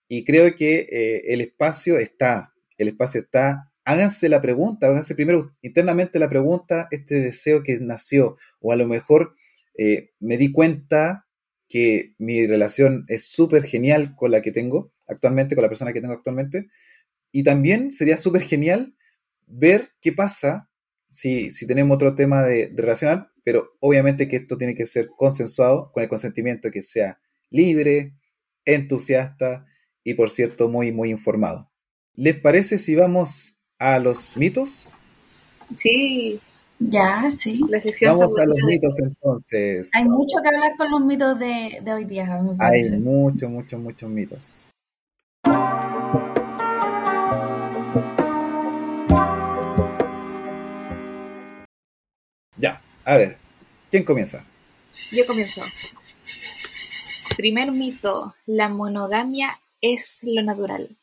[0.08, 3.70] Y creo que eh, el espacio está, el espacio está.
[3.84, 8.86] Háganse la pregunta, háganse primero internamente la pregunta, este deseo que nació, o a lo
[8.86, 9.34] mejor
[9.76, 11.26] eh, me di cuenta
[11.68, 16.00] que mi relación es súper genial con la que tengo actualmente, con la persona que
[16.00, 16.68] tengo actualmente,
[17.32, 18.94] y también sería súper genial
[19.46, 20.69] ver qué pasa
[21.10, 25.90] si, si tenemos otro tema de, relacionar, pero obviamente que esto tiene que ser consensuado
[25.92, 27.20] con el consentimiento que sea
[27.50, 28.14] libre,
[28.64, 29.66] entusiasta
[30.04, 31.70] y, por cierto, muy, muy informado.
[32.14, 34.96] ¿Les parece si vamos a los mitos?
[35.76, 36.40] Sí,
[36.78, 37.60] ya, sí.
[37.68, 39.90] La sección vamos a los mitos entonces.
[39.94, 42.40] Hay mucho que hablar con los mitos de, de hoy día.
[42.58, 44.69] Hay muchos, muchos, muchos mitos.
[53.10, 53.38] A ver,
[53.90, 54.44] ¿quién comienza?
[55.10, 55.62] Yo comienzo.
[57.36, 60.96] Primer mito, la monogamia es lo natural.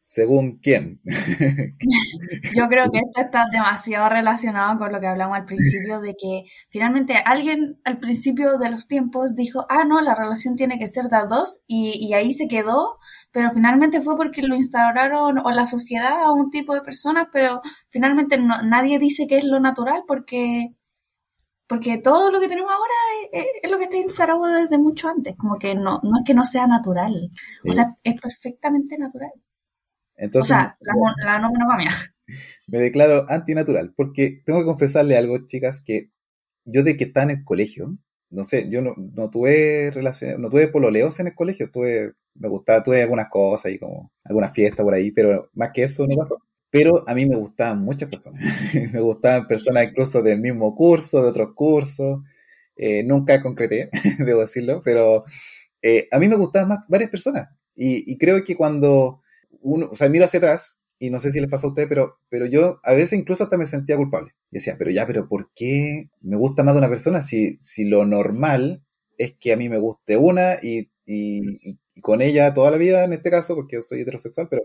[0.00, 1.00] ¿Según quién?
[2.56, 6.42] Yo creo que esto está demasiado relacionado con lo que hablamos al principio, de que
[6.70, 11.04] finalmente alguien al principio de los tiempos dijo, ah, no, la relación tiene que ser
[11.04, 12.98] de dos, y, ahí se quedó,
[13.30, 17.60] pero finalmente fue porque lo instauraron o la sociedad a un tipo de personas, pero
[17.90, 20.74] finalmente nadie dice que es lo natural porque
[21.68, 25.58] porque todo lo que tenemos ahora es, lo que está instaurado desde mucho antes, como
[25.58, 27.30] que no, no es que no sea natural,
[27.68, 29.32] o sea, es perfectamente natural.
[30.16, 30.78] Entonces, o sea,
[31.24, 31.90] la, no monogamia.
[32.66, 36.10] Me declaro antinatural, porque tengo que confesarle algo, chicas, que
[36.64, 37.96] yo de que estaba en el colegio,
[38.30, 42.48] no sé, yo no, no tuve relación, no tuve pololeos en el colegio, tuve, me
[42.48, 46.16] gustaba, tuve algunas cosas y como alguna fiesta por ahí, pero más que eso no
[46.16, 46.42] pasó.
[46.70, 48.42] Pero a mí me gustaban muchas personas.
[48.92, 52.20] me gustaban personas incluso del mismo curso, de otros cursos.
[52.76, 55.24] Eh, nunca concreté, debo decirlo, pero
[55.82, 57.48] eh, a mí me gustaban más varias personas.
[57.74, 59.22] Y, creo que cuando
[59.60, 62.18] uno, o sea, miro hacia atrás, y no sé si les pasa a ustedes, pero,
[62.28, 64.32] pero yo a veces incluso hasta me sentía culpable.
[64.50, 67.84] Y decía, pero ya, pero ¿por qué me gusta más de una persona si, si
[67.84, 68.82] lo normal
[69.16, 73.12] es que a mí me guste una y, y, con ella toda la vida en
[73.12, 74.62] este caso, porque yo soy heterosexual, pero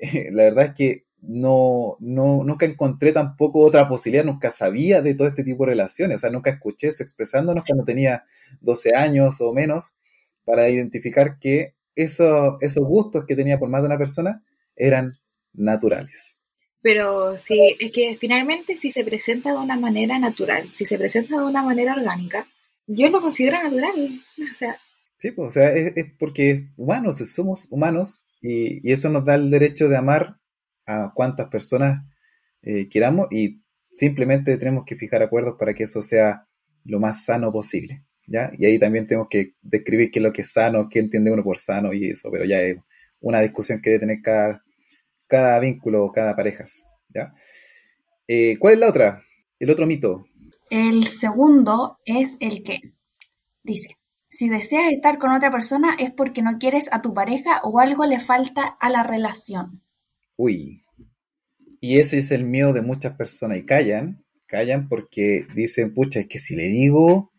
[0.32, 5.28] la verdad es que no, no, nunca encontré tampoco otra posibilidad, nunca sabía de todo
[5.28, 8.24] este tipo de relaciones, o sea, nunca escuché expresándonos cuando tenía
[8.60, 9.96] 12 años o menos
[10.44, 14.42] para identificar que esos, esos gustos que tenía por más de una persona
[14.74, 15.18] eran
[15.52, 16.44] naturales.
[16.82, 21.36] Pero sí, es que finalmente si se presenta de una manera natural, si se presenta
[21.38, 22.46] de una manera orgánica,
[22.86, 24.20] yo lo considero natural.
[24.52, 24.78] O sea,
[25.18, 29.34] sí, pues, o sea, es, porque es humanos, somos humanos y, y, eso nos da
[29.34, 30.39] el derecho de amar
[30.86, 32.04] a cuántas personas
[32.62, 33.62] eh, queramos y
[33.94, 36.46] simplemente tenemos que fijar acuerdos para que eso sea
[36.84, 38.04] lo más sano posible.
[38.26, 38.50] ¿ya?
[38.56, 41.42] Y ahí también tenemos que describir qué es lo que es sano, qué entiende uno
[41.42, 42.78] por sano y eso, pero ya es
[43.20, 44.64] una discusión que debe tener cada,
[45.28, 46.64] cada vínculo, cada pareja.
[47.08, 47.32] ¿ya?
[48.26, 49.22] Eh, ¿Cuál es la otra?
[49.58, 50.26] El otro mito.
[50.70, 52.94] El segundo es el que
[53.62, 57.80] dice, si deseas estar con otra persona es porque no quieres a tu pareja o
[57.80, 59.82] algo le falta a la relación.
[60.42, 60.82] Uy.
[61.82, 63.58] Y ese es el miedo de muchas personas.
[63.58, 67.30] Y callan, callan porque dicen, pucha, es que si le digo,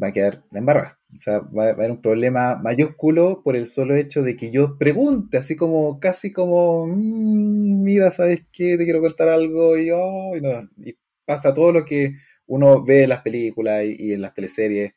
[0.00, 1.00] va a quedar la embarrada.
[1.16, 4.78] O sea, va, a haber un problema mayúsculo por el solo hecho de que yo
[4.78, 8.78] pregunte, así como, casi como, mm, mira, ¿sabes qué?
[8.78, 12.14] Te quiero contar algo y, oh, y, pasa todo lo que
[12.46, 14.92] uno ve en las películas y, en las teleseries,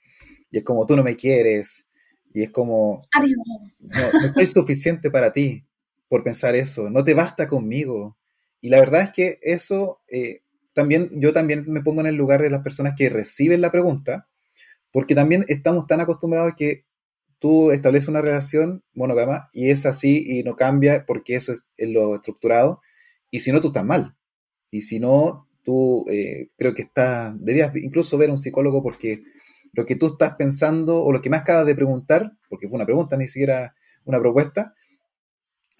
[0.52, 1.90] y es como, tú no me quieres,
[2.32, 3.38] y es como, Adiós.
[3.82, 5.66] No, no soy suficiente para ti
[6.12, 8.18] por pensar eso, no te basta conmigo.
[8.60, 10.42] Y la verdad es que eso, eh,
[10.74, 14.28] también, yo también me pongo en el lugar de las personas que reciben la pregunta,
[14.92, 16.84] porque también estamos tan acostumbrados que
[17.40, 22.16] tú estableces una relación monógama y es así y no cambia porque eso es, lo
[22.16, 22.82] estructurado,
[23.30, 24.18] y si no, tú estás mal.
[24.70, 29.24] Y si no, tú eh, creo que estás, deberías incluso ver a un psicólogo porque
[29.72, 32.86] lo que tú estás pensando o lo que me acabas de preguntar, porque fue una
[32.86, 34.76] pregunta, ni siquiera una propuesta,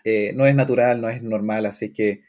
[0.04, 2.22] eh, no es natural, no es normal, así que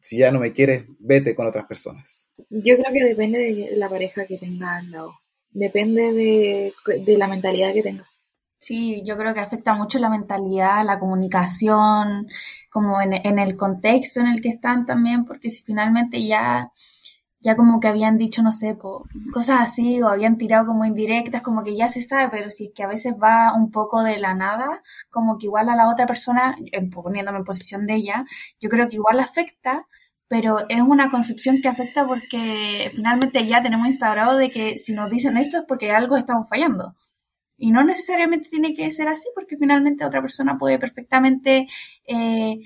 [0.00, 2.32] si ya no me quieres, vete con otras personas.
[2.50, 5.14] Yo creo que depende de la pareja que tenga al lado.
[5.50, 6.72] Depende de,
[7.16, 8.08] la mentalidad que tenga.
[8.58, 12.28] Sí, yo creo que afecta mucho la mentalidad, la comunicación,
[12.70, 16.70] como en, en, el contexto en el que están también, porque si finalmente ya,
[17.42, 18.78] ya como que habían dicho, no sé,
[19.32, 22.72] cosas así, o habían tirado como indirectas, como que ya se sabe, pero si es
[22.74, 26.06] que a veces va un poco de la nada, como que igual a la otra
[26.06, 26.56] persona,
[26.92, 28.24] poniéndome en posición de ella,
[28.60, 29.88] yo creo que igual afecta,
[30.28, 35.10] pero es una concepción que afecta porque finalmente ya tenemos instaurado de que si nos
[35.10, 36.96] dicen esto es porque algo estamos fallando.
[37.58, 41.66] Y no necesariamente tiene que ser así porque finalmente otra persona puede perfectamente
[42.06, 42.60] eh,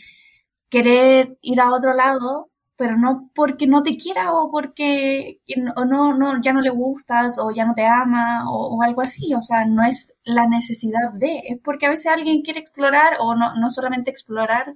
[0.69, 5.41] querer ir a otro lado, pero no porque no te quiera o porque
[5.77, 9.35] o no, no, ya no le gustas o ya no te ama o, algo así.
[9.35, 13.35] O sea, no es la necesidad de, es porque a veces alguien quiere explorar o
[13.35, 14.75] no, no solamente explorar,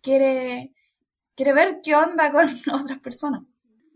[0.00, 0.72] quiere
[1.34, 2.46] quiere ver qué onda con
[2.80, 3.42] otras personas.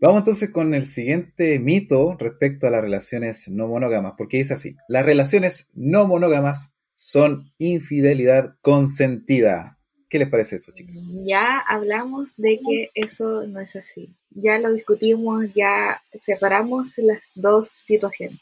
[0.01, 4.75] Vamos entonces con el siguiente mito respecto a las relaciones no monógamas, porque dice así,
[4.87, 9.78] las relaciones no monógamas son infidelidad consentida.
[10.09, 10.95] ¿Qué les parece eso, chicos?
[11.23, 14.15] Ya hablamos de que eso no es así.
[14.31, 18.41] Ya lo discutimos, ya separamos las dos situaciones.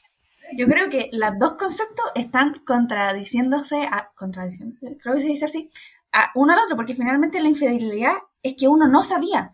[0.55, 5.69] Yo creo que los dos conceptos están contradiciéndose, a, creo que se dice así,
[6.13, 9.51] a uno al otro, porque finalmente la infidelidad es que uno no sabía.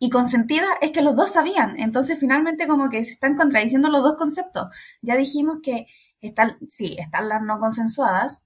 [0.00, 1.78] Y consentida es que los dos sabían.
[1.78, 4.74] Entonces, finalmente, como que se están contradiciendo los dos conceptos.
[5.02, 5.86] Ya dijimos que
[6.20, 8.42] están, sí, están las no consensuadas,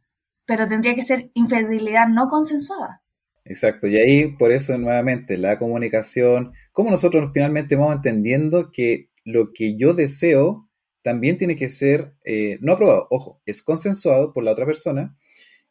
[0.49, 3.03] pero tendría que ser infidelidad no consensuada.
[3.45, 9.53] Exacto, y ahí por eso nuevamente la comunicación, como nosotros finalmente vamos entendiendo que lo
[9.53, 10.67] que yo deseo
[11.03, 15.15] también tiene que ser eh, no aprobado, ojo, es consensuado por la otra persona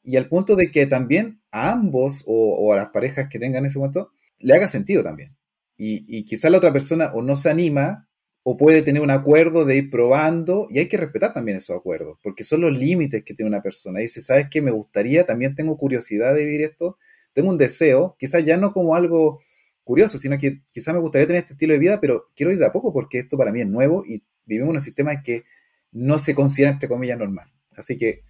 [0.03, 3.79] y al punto de que también a ambos o, a las parejas que tengan ese
[3.79, 5.35] momento le haga sentido también.
[5.75, 8.06] Y, y quizá la otra persona o no se anima
[8.49, 12.17] o puede tener un acuerdo de ir probando y hay que respetar también esos acuerdos,
[12.23, 13.99] porque son los límites que tiene una persona.
[13.99, 14.61] Dice, ¿sabes qué?
[14.61, 16.97] Me gustaría, también tengo curiosidad de vivir esto,
[17.33, 19.41] tengo un deseo, quizás ya no como algo
[19.83, 22.65] curioso, sino que quizás me gustaría tener este estilo de vida, pero quiero ir de
[22.65, 25.43] a poco porque esto para mí es nuevo y vivimos en un sistema que
[25.91, 27.49] no se considera, entre comillas, normal.
[27.75, 28.23] Así que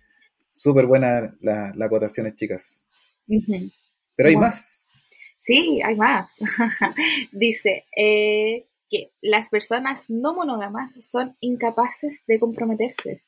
[0.57, 2.83] Súper buena las la acotaciones, chicas.
[3.27, 4.91] Pero hay más.
[5.37, 6.31] Sí, hay más.
[7.31, 13.23] Dice eh, que las personas no monógamas son incapaces de comprometerse.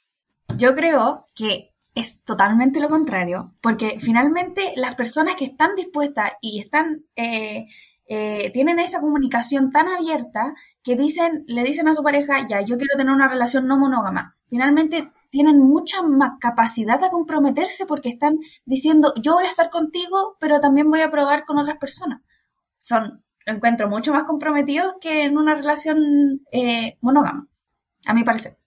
[0.57, 6.59] Yo creo que es totalmente lo contrario, porque finalmente las personas que están dispuestas y
[6.59, 7.67] están eh,
[8.07, 12.77] eh, tienen esa comunicación tan abierta que dicen, le dicen a su pareja, ya, yo
[12.77, 14.35] quiero tener una relación no monógama.
[14.47, 20.37] Finalmente tienen mucha más capacidad de comprometerse porque están diciendo, yo voy a estar contigo,
[20.39, 22.21] pero también voy a probar con otras personas.
[22.79, 23.15] Son,
[23.49, 27.47] encuentro mucho más comprometidos que en una relación eh, monógama,
[28.05, 28.57] a mi parecer.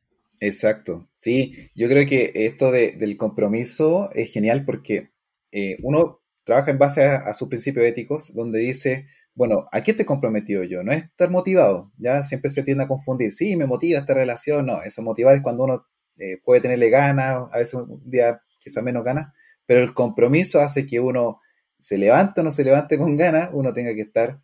[0.40, 5.12] Exacto, sí, yo creo que esto del compromiso es genial porque
[5.52, 10.04] eh, uno trabaja en base a, sus principios éticos, donde dice, bueno, ¿a qué estoy
[10.04, 10.82] comprometido yo?
[10.82, 14.66] No es estar motivado, ya siempre se tiende a confundir, sí, me motiva esta relación,
[14.66, 15.86] no, eso motivar es cuando uno
[16.16, 19.32] eh, puede tenerle ganas, a veces un día quizá menos ganas,
[19.64, 21.40] pero el compromiso hace que uno
[21.78, 24.40] se levante o no se levante con ganas, uno tenga que estar,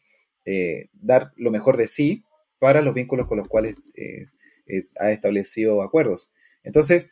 [0.50, 2.24] eh, dar lo mejor de sí
[2.58, 4.24] para los vínculos con los cuales eh,
[4.98, 6.32] ha establecido acuerdos.
[6.62, 7.06] Entonces,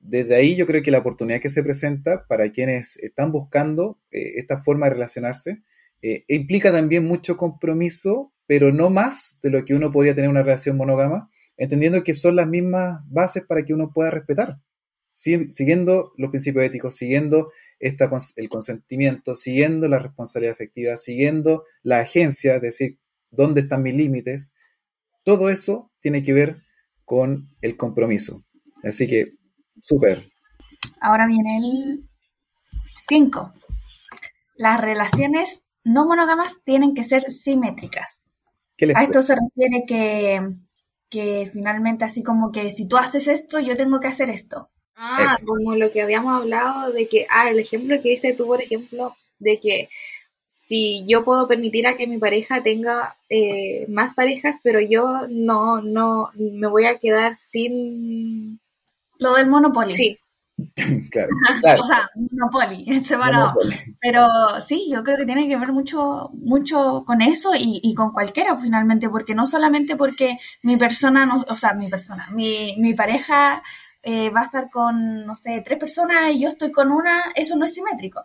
[0.00, 4.58] desde ahí yo creo que la oportunidad que se presenta para quienes están buscando esta
[4.60, 5.62] forma de relacionarse,
[6.02, 10.42] eh, implica también mucho compromiso, pero no más de lo que uno podría tener una
[10.42, 14.58] relación monógama, entendiendo que son las mismas bases para que uno pueda respetar,
[15.12, 22.56] siguiendo los principios éticos, siguiendo esta, el consentimiento, siguiendo la responsabilidad afectiva, siguiendo la agencia,
[22.56, 22.98] es decir,
[23.30, 24.54] dónde están mis límites,
[25.24, 26.62] todo eso tiene que ver
[27.04, 28.44] con el compromiso.
[28.82, 29.34] Así que,
[29.80, 30.30] súper.
[31.00, 32.08] Ahora viene el
[32.78, 33.52] 5.
[34.56, 38.30] Las relaciones no monógamas tienen que ser simétricas.
[38.94, 40.40] A esto se refiere que,
[41.08, 44.71] que finalmente así como que si tú haces esto, yo tengo que hacer esto.
[44.96, 48.62] Ah, como lo que habíamos hablado de que, ah, el ejemplo que diste tú, por
[48.62, 49.88] ejemplo, de que
[50.48, 55.82] si yo puedo permitir a que mi pareja tenga eh, más parejas, pero yo no,
[55.82, 58.60] no, me voy a quedar sin...
[59.18, 59.94] Lo del monopolio.
[59.94, 60.18] Sí,
[61.10, 61.30] claro,
[61.80, 63.54] o sea, Monopoly, separado.
[64.00, 64.26] Pero
[64.60, 69.08] sí, yo creo que tiene que ver mucho, mucho con eso y, con cualquiera finalmente,
[69.08, 73.62] porque no solamente porque mi persona, no, o sea, mi persona, mi, mi pareja
[74.02, 77.56] eh, va a estar con, no sé, tres personas y yo estoy con una, eso
[77.56, 78.24] no es simétrico.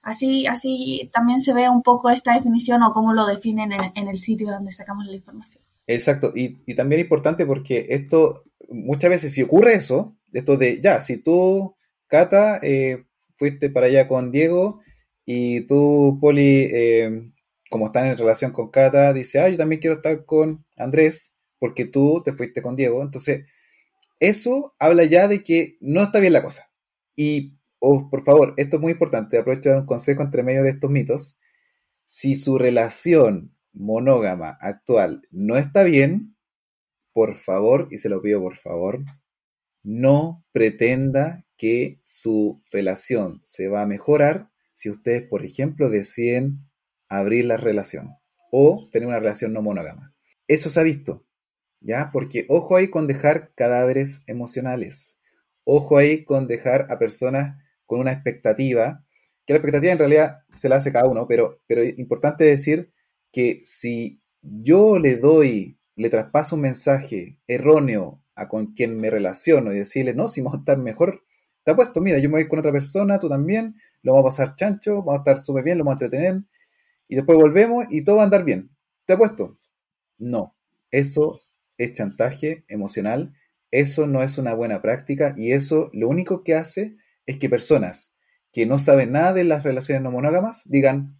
[0.00, 4.08] Así, así también se ve un poco esta definición o cómo lo definen en, en
[4.08, 5.62] el sitio donde sacamos la información.
[5.86, 11.00] Exacto, y, y también importante porque esto, muchas veces si ocurre eso, esto de, ya,
[11.00, 11.74] si tú,
[12.06, 13.04] Cata, eh,
[13.36, 14.80] fuiste para allá con Diego
[15.24, 17.30] y tú, Poli, eh,
[17.70, 21.84] como están en relación con Cata, dice, ah, yo también quiero estar con Andrés porque
[21.84, 23.02] tú te fuiste con Diego.
[23.02, 23.46] Entonces,
[24.20, 26.70] eso habla ya de que no está bien la cosa.
[27.16, 30.70] Y, oh, por favor, esto es muy importante, aprovecho de un consejo entre medio de
[30.70, 31.38] estos mitos.
[32.06, 36.36] Si su relación monógama actual no está bien,
[37.12, 39.00] por favor, y se lo pido por favor,
[39.82, 46.60] no pretenda que su relación se va a mejorar si ustedes, por ejemplo, deciden
[47.08, 48.14] abrir la relación
[48.52, 50.14] o tener una relación no monógama.
[50.46, 51.26] Eso se ha visto,
[51.80, 52.10] ¿ya?
[52.12, 55.20] Porque ojo ahí con dejar cadáveres emocionales.
[55.64, 57.56] Ojo ahí con dejar a personas
[57.86, 59.04] con una expectativa,
[59.46, 62.92] que la expectativa en realidad se la hace cada uno, pero, pero es importante decir
[63.32, 69.72] que si yo le doy, le traspaso un mensaje erróneo a con quien me relaciono
[69.72, 71.24] y decirle, no, si vamos a estar mejor,
[71.64, 74.56] te apuesto, mira, yo me voy con otra persona, tú también, lo vamos a pasar
[74.56, 76.42] chancho, vamos a estar súper bien, lo vamos a entretener,
[77.08, 78.70] y después volvemos y todo va a andar bien.
[79.06, 79.58] ¿Te apuesto?
[80.18, 80.54] No,
[80.90, 81.40] eso
[81.78, 83.34] es chantaje emocional,
[83.70, 88.16] eso no es una buena práctica y eso lo único que hace es que personas
[88.52, 91.18] que no saben nada de las relaciones no monógamas digan,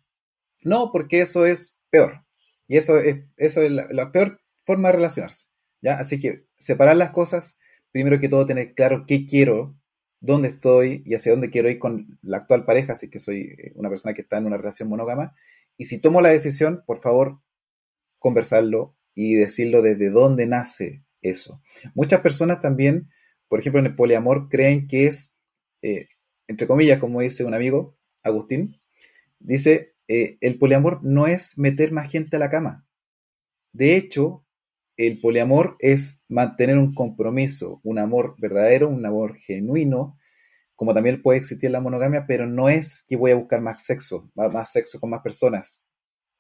[0.62, 2.24] no, porque eso es peor.
[2.66, 5.46] Y eso es, eso es la peor forma de relacionarse.
[5.80, 5.98] ¿ya?
[5.98, 7.58] Así que separar las cosas,
[7.92, 9.76] primero que todo tener claro qué quiero,
[10.20, 13.72] dónde estoy y hacia dónde quiero ir con la actual pareja, así que soy eh,
[13.76, 15.34] una persona que está en una relación monógama.
[15.76, 17.40] Y si tomo la decisión, por favor,
[18.18, 21.60] conversarlo y decirlo desde dónde nace eso.
[21.96, 23.08] Muchas personas también,
[23.48, 25.36] por ejemplo, en el poliamor, creen que es,
[25.82, 26.06] eh,
[26.46, 28.80] entre comillas, como dice un amigo, Agustín,
[29.40, 32.86] dice, eh, el poliamor no es meter más gente a la cama.
[33.72, 34.46] De hecho,
[34.96, 40.16] el poliamor es mantener un compromiso, un amor verdadero, un amor genuino,
[40.76, 44.30] como también puede existir la monogamia, pero no es que voy a buscar más sexo,
[44.36, 45.82] más sexo con más personas,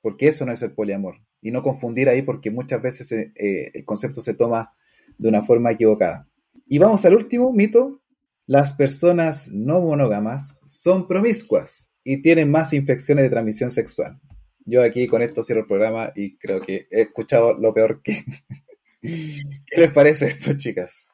[0.00, 1.16] porque eso no es el poliamor.
[1.40, 4.72] Y no confundir ahí porque muchas veces eh, eh, el concepto se toma
[5.16, 6.28] de una forma equivocada.
[6.66, 8.00] Y vamos al último mito.
[8.46, 14.18] Las personas no monógamas son promiscuas y tienen más infecciones de transmisión sexual.
[14.64, 18.24] Yo aquí con esto cierro el programa y creo que he escuchado lo peor que...
[19.00, 21.08] ¿Qué les parece esto, chicas?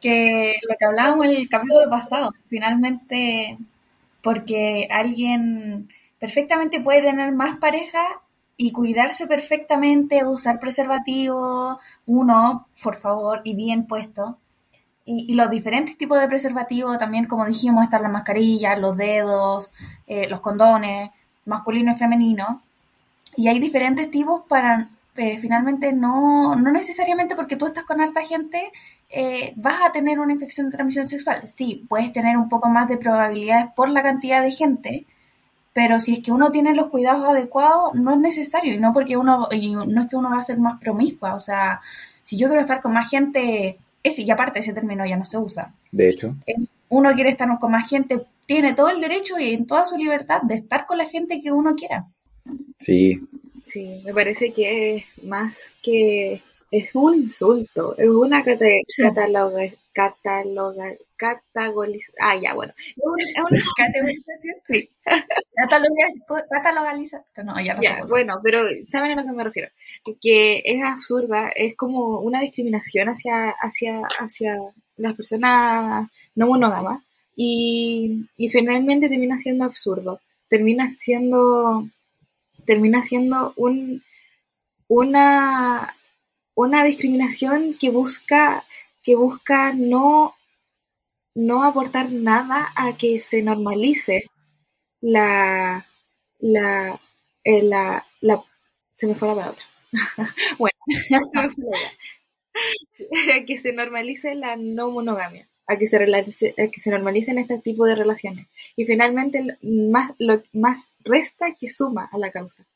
[0.00, 3.58] Que lo que hablábamos en el capítulo pasado, finalmente,
[4.22, 5.88] porque alguien
[6.18, 8.04] perfectamente puede tener más pareja
[8.60, 14.36] y cuidarse perfectamente, usar preservativo, uno, por favor, y bien puesto.
[15.04, 19.70] Y, los diferentes tipos de preservativo, también como dijimos, están las mascarillas, los dedos,
[20.08, 21.10] eh, los condones,
[21.46, 22.62] masculino y femenino.
[23.36, 28.22] Y hay diferentes tipos para, eh, finalmente, no, no necesariamente porque tú estás con harta
[28.24, 28.72] gente,
[29.08, 31.46] eh, vas a tener una infección de transmisión sexual.
[31.48, 35.06] Sí, puedes tener un poco más de probabilidades por la cantidad de gente,
[35.78, 38.74] pero si es que uno tiene los cuidados adecuados, no es necesario.
[38.74, 41.36] Y no porque uno, y no es que uno va a ser más promiscua.
[41.36, 41.80] O sea,
[42.24, 45.38] si yo quiero estar con más gente, ese, y aparte ese término ya no se
[45.38, 45.72] usa.
[45.92, 46.34] De hecho.
[46.48, 46.56] Eh,
[46.88, 50.42] uno quiere estar con más gente, tiene todo el derecho y en toda su libertad
[50.42, 52.08] de estar con la gente que uno quiera.
[52.80, 53.14] Sí.
[53.62, 59.62] Sí, me parece que es más que es un insulto, es una cate cataloga,
[59.92, 60.86] cataloga,
[61.18, 62.16] catagolización.
[62.20, 62.72] Ah, ya, bueno.
[63.18, 64.54] Es una, categorización.
[64.68, 64.90] Sí.
[65.70, 67.24] Catalogalización.
[67.44, 69.68] No, ya no ya, Bueno, pero ¿saben a lo que me refiero?
[70.20, 74.56] Que es absurda, es como una discriminación hacia, hacia, hacia
[74.96, 77.02] las personas no monógamas
[77.36, 80.20] y, y finalmente termina siendo absurdo.
[80.48, 81.84] Termina siendo
[82.68, 84.02] termina siendo un,
[84.88, 85.94] una,
[86.54, 88.64] una discriminación que busca,
[89.02, 90.34] que busca no,
[91.34, 94.24] no aportar nada a que se normalice
[95.00, 95.86] la,
[96.38, 97.00] la,
[97.44, 98.42] eh, la, la,
[98.92, 99.62] se me fue la palabra.
[100.58, 100.76] bueno,
[103.46, 107.86] que se normalice la no monogamia, a que se, a que se normalicen este tipo
[107.86, 108.46] de relaciones.
[108.76, 112.66] Y finalmente más, lo más resta que suma a la causa.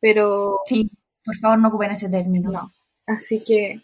[0.00, 0.60] Pero...
[0.66, 0.90] Sí,
[1.24, 2.50] por favor no ocupen ese término.
[2.50, 2.72] No.
[3.06, 3.80] Así que,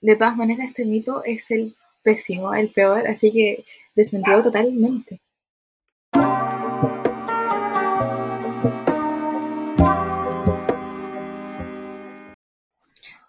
[0.00, 5.20] de todas maneras, este mito es el pésimo, el peor, así que desmentido totalmente.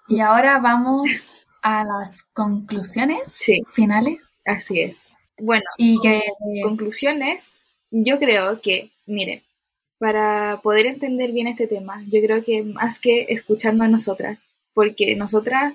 [0.08, 4.44] Y ahora vamos a las conclusiones finales.
[4.46, 5.02] Así es.
[5.42, 6.22] Bueno, y que
[6.62, 7.48] conclusiones,
[7.90, 9.42] yo creo que, miren,
[9.98, 14.40] para poder entender bien este tema, yo creo que más que escucharnos a nosotras,
[14.74, 15.74] porque nosotras,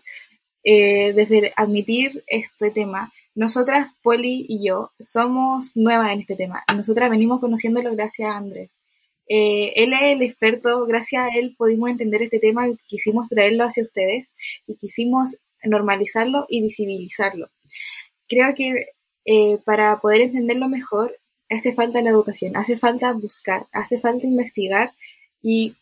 [0.64, 6.64] eh, desde admitir este tema, nosotras, Poli y yo, somos nuevas en este tema.
[6.74, 8.70] Nosotras venimos conociéndolo gracias a Andrés.
[9.28, 13.64] Eh, él es el experto, gracias a él pudimos entender este tema y quisimos traerlo
[13.64, 14.28] hacia ustedes
[14.66, 17.48] y quisimos normalizarlo y visibilizarlo.
[18.26, 18.86] Creo que
[19.24, 21.16] eh, para poder entenderlo mejor
[21.50, 24.92] hace falta la educación, hace falta buscar, hace falta investigar
[25.42, 25.76] y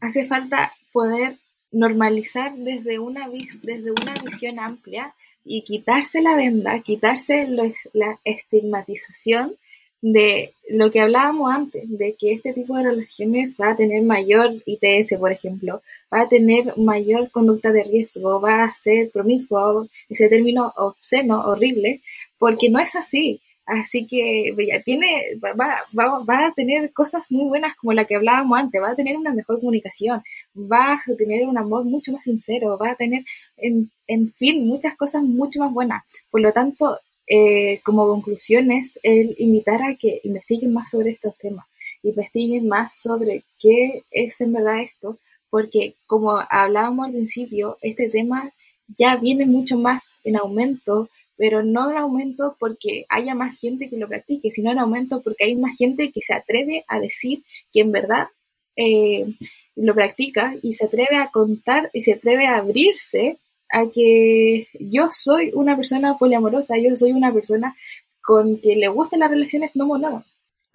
[0.00, 1.38] hace falta poder
[1.76, 3.28] normalizar desde una,
[3.62, 5.14] desde una visión amplia
[5.44, 7.46] y quitarse la venda, quitarse
[7.92, 9.56] la estigmatización
[10.00, 14.62] de lo que hablábamos antes, de que este tipo de relaciones va a tener mayor
[14.64, 20.28] ITS, por ejemplo, va a tener mayor conducta de riesgo, va a ser promiscuo, ese
[20.28, 22.02] término obsceno, horrible,
[22.38, 23.40] porque no es así.
[23.66, 25.52] Así que ya tiene, va,
[25.98, 29.16] va, va, a tener cosas muy buenas como la que hablábamos antes, va a tener
[29.16, 30.22] una mejor comunicación,
[30.56, 33.24] va a tener un amor mucho más sincero, va a tener,
[33.56, 36.04] en, en fin, muchas cosas mucho más buenas.
[36.30, 41.66] Por lo tanto, eh, como conclusiones, el invitar a que investiguen más sobre estos temas,
[42.04, 45.18] investiguen más sobre qué es en verdad esto,
[45.50, 48.52] porque como hablábamos al principio, este tema
[48.96, 53.96] ya viene mucho más en aumento, pero no en aumento porque haya más gente que
[53.96, 57.80] lo practique, sino en aumento porque hay más gente que se atreve a decir que
[57.80, 58.28] en verdad
[58.76, 59.34] eh,
[59.74, 63.38] lo practica y se atreve a contar y se atreve a abrirse
[63.70, 67.76] a que yo soy una persona poliamorosa, yo soy una persona
[68.22, 70.24] con que le gustan las relaciones no monógamas.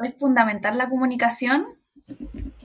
[0.03, 1.65] Es fundamental la comunicación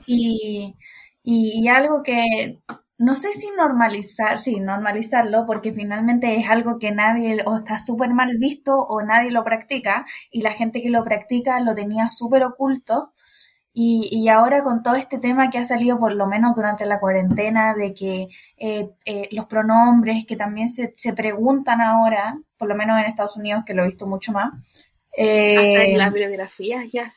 [0.06, 0.74] y,
[1.22, 2.58] y, algo que
[2.98, 8.10] no sé si normalizar, sí, normalizarlo, porque finalmente es algo que nadie, o está súper
[8.10, 12.42] mal visto o nadie lo practica, y la gente que lo practica lo tenía súper
[12.44, 13.12] oculto,
[13.78, 16.98] y, y, ahora con todo este tema que ha salido por lo menos durante la
[16.98, 22.74] cuarentena, de que eh, eh, los pronombres que también se, se, preguntan ahora, por lo
[22.74, 24.54] menos en Estados Unidos, que lo he visto mucho más.
[25.14, 27.12] Eh, en las bibliografías ya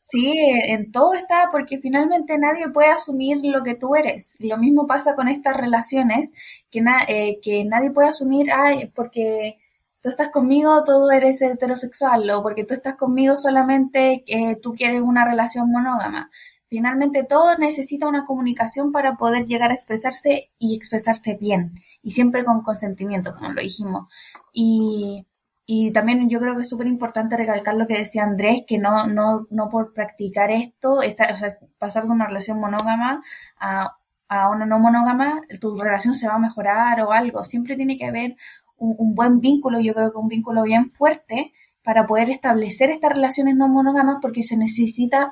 [0.00, 4.36] Sí, en todo está, porque finalmente nadie puede asumir lo que tú eres.
[4.40, 6.32] Lo mismo pasa con estas relaciones,
[6.70, 9.58] que, na eh, que nadie puede asumir, ay, porque
[10.00, 15.02] tú estás conmigo, tú eres heterosexual, o porque tú estás conmigo solamente eh, tú quieres
[15.02, 16.30] una relación monógama.
[16.68, 22.44] Finalmente todo necesita una comunicación para poder llegar a expresarse y expresarse bien, y siempre
[22.44, 24.06] con consentimiento, como lo dijimos.
[24.52, 25.26] Y,
[25.72, 29.06] y también yo creo que es súper importante recalcar lo que decía Andrés, que no,
[29.06, 31.48] no, no por practicar esto, esta, o sea,
[31.78, 33.22] pasar de una relación monógama
[33.56, 33.96] a,
[34.28, 37.44] a una no monógama, tu relación se va a mejorar o algo.
[37.44, 38.34] Siempre tiene que haber
[38.78, 41.52] un, buen vínculo, yo creo que un vínculo bien fuerte
[41.84, 45.30] para poder establecer estas relaciones no monógamas porque se necesita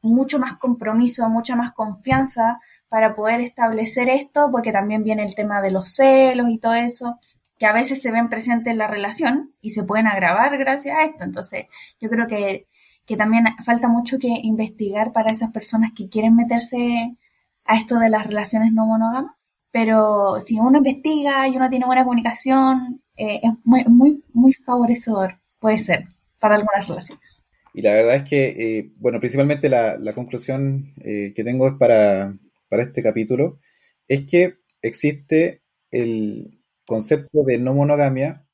[0.00, 5.60] mucho más compromiso, mucha más confianza para poder establecer esto, porque también viene el tema
[5.60, 7.18] de los celos y todo eso,
[7.62, 11.04] que a veces se ven presentes en la relación y se pueden agravar gracias a
[11.04, 11.22] esto.
[11.22, 11.66] Entonces,
[12.00, 12.66] yo creo que,
[13.06, 17.16] que también falta mucho que investigar para esas personas que quieren meterse
[17.64, 22.04] a esto de las relaciones no monógamas pero si uno investiga y uno tiene buena
[22.04, 26.08] comunicación, eh, es muy, muy, muy favorecedor, puede ser,
[26.40, 27.42] para algunas relaciones.
[27.72, 32.36] Y la verdad es que, eh, bueno, principalmente la, conclusión eh, que tengo es para,
[32.68, 33.60] para este capítulo,
[34.08, 36.61] es que existe el
[36.92, 38.46] concepto de no monogamia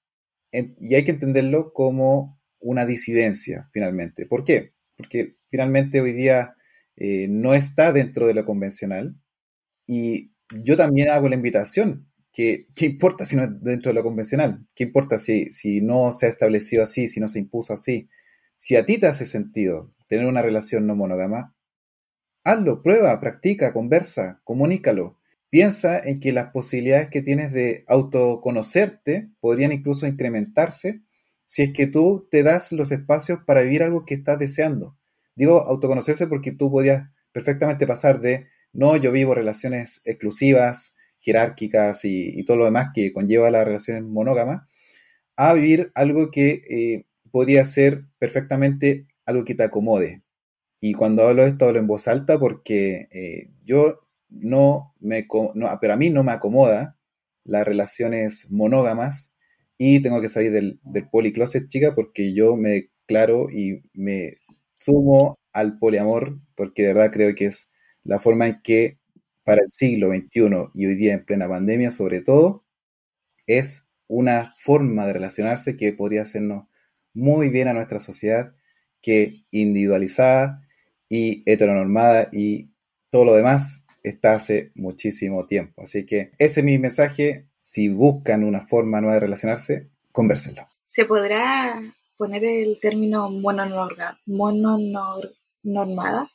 [0.53, 4.27] y hay que entenderlo como una disidencia, finalmente.
[4.27, 4.75] ¿Por qué?
[4.97, 6.55] Porque finalmente hoy día
[6.97, 9.17] no está dentro de lo convencional
[9.89, 10.31] y
[10.63, 12.07] yo también hago la invitación.
[12.33, 14.65] ¿Qué, ¿Qué, importa si no es dentro de lo convencional?
[14.77, 18.09] ¿Qué importa si, si no se ha establecido así, si no se impuso así?
[18.57, 21.57] Si a ti te hace sentido tener una relación no monógama,
[22.45, 25.18] hazlo, prueba, practica, conversa, comunícalo.
[25.51, 31.03] Piensa en que las posibilidades que tienes de autoconocerte podrían incluso incrementarse
[31.47, 34.97] si es que tú te das los espacios para vivir algo que estás deseando.
[35.35, 42.45] Digo autoconocerse porque tú podías perfectamente pasar de, no, yo vivo relaciones exclusivas, jerárquicas y,
[42.45, 44.69] todo lo demás que conlleva las relaciones monógamas,
[45.37, 50.23] a vivir algo que eh, podría ser perfectamente algo que te acomode.
[50.81, 55.79] Y cuando hablo de esto hablo en voz alta porque eh, yo no me, no,
[55.81, 56.97] pero a mí no me acomoda
[57.45, 59.35] las relaciones monógamas
[59.79, 64.35] y tengo que salir del, del policloset, chica, porque yo me declaro y me
[64.75, 67.73] sumo al poliamor porque de verdad creo que es
[68.05, 68.99] la forma en que
[69.45, 72.65] para el siglo XXI y hoy día en plena pandemia sobre todo,
[73.47, 76.67] es una forma de relacionarse que podría hacernos
[77.15, 78.55] muy bien a nuestra sociedad,
[79.03, 80.63] que individualizada
[81.09, 82.71] y heteronormada y
[83.11, 85.83] todo lo demás está hace muchísimo tiempo.
[85.83, 87.47] Así que ese es mi mensaje.
[87.61, 90.67] Si buscan una forma nueva de relacionarse, convérsenlo.
[90.89, 91.81] ¿Se podrá
[92.17, 94.19] poner el término mononormada?
[94.27, 96.31] Mononormada,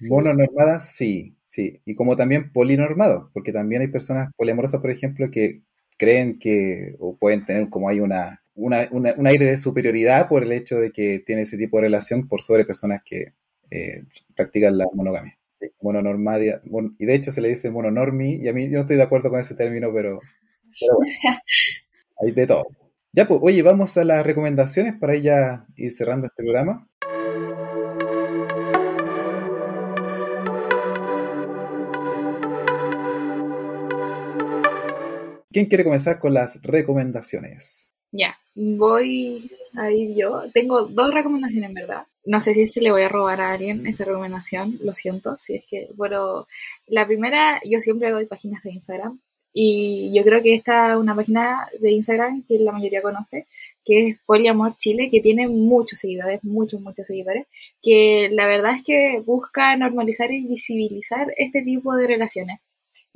[0.00, 1.80] mononormada sí, sí.
[1.84, 5.62] Y como también polinormado, porque también hay personas poliamorosas, por ejemplo, que
[5.98, 10.52] creen que, o pueden tener como hay una, una, un aire de superioridad por el
[10.52, 13.34] hecho de que tiene ese tipo de relación por sobre personas que
[13.70, 15.35] eh, practican la monogamia.
[15.58, 16.60] Sí, mononormadia,
[16.98, 19.30] y de hecho se le dice mononormi, y a mí yo no estoy de acuerdo
[19.30, 20.20] con ese término, pero,
[20.80, 21.12] pero bueno,
[22.20, 22.64] hay de todo.
[23.12, 26.86] Ya, pues, oye, vamos a las recomendaciones para ya ir cerrando este programa.
[35.50, 37.96] ¿Quién quiere comenzar con las recomendaciones?
[38.12, 40.42] Ya, voy a ir yo.
[40.52, 42.02] Tengo dos recomendaciones, en verdad.
[42.26, 45.38] No sé si es que le voy a robar a alguien esta recomendación, lo siento,
[45.38, 46.46] si es que, bueno,
[46.86, 49.20] la primera, yo siempre doy páginas de Instagram
[49.52, 53.46] y yo creo que esta es una página de Instagram que la mayoría conoce,
[53.84, 57.46] que es Poliamor Chile, que tiene muchos seguidores, muchos, muchos seguidores,
[57.82, 62.60] que la verdad es que busca normalizar y visibilizar este tipo de relaciones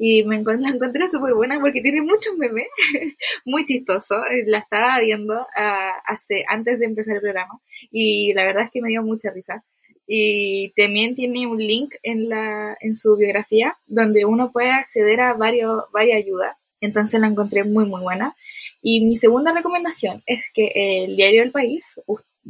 [0.03, 2.69] y me encontré, la encontré súper buena porque tiene muchos memes,
[3.45, 4.15] muy chistoso.
[4.47, 7.61] La estaba viendo ah, hace, antes de empezar el programa
[7.93, 9.63] y la verdad es que me dio mucha risa.
[10.07, 15.35] Y también tiene un link en, la, en su biografía donde uno puede acceder a
[15.35, 16.63] varios, varias ayudas.
[16.81, 18.35] Entonces la encontré muy, muy buena.
[18.83, 20.73] Y mi segunda recomendación es que
[21.05, 22.01] el diario El País,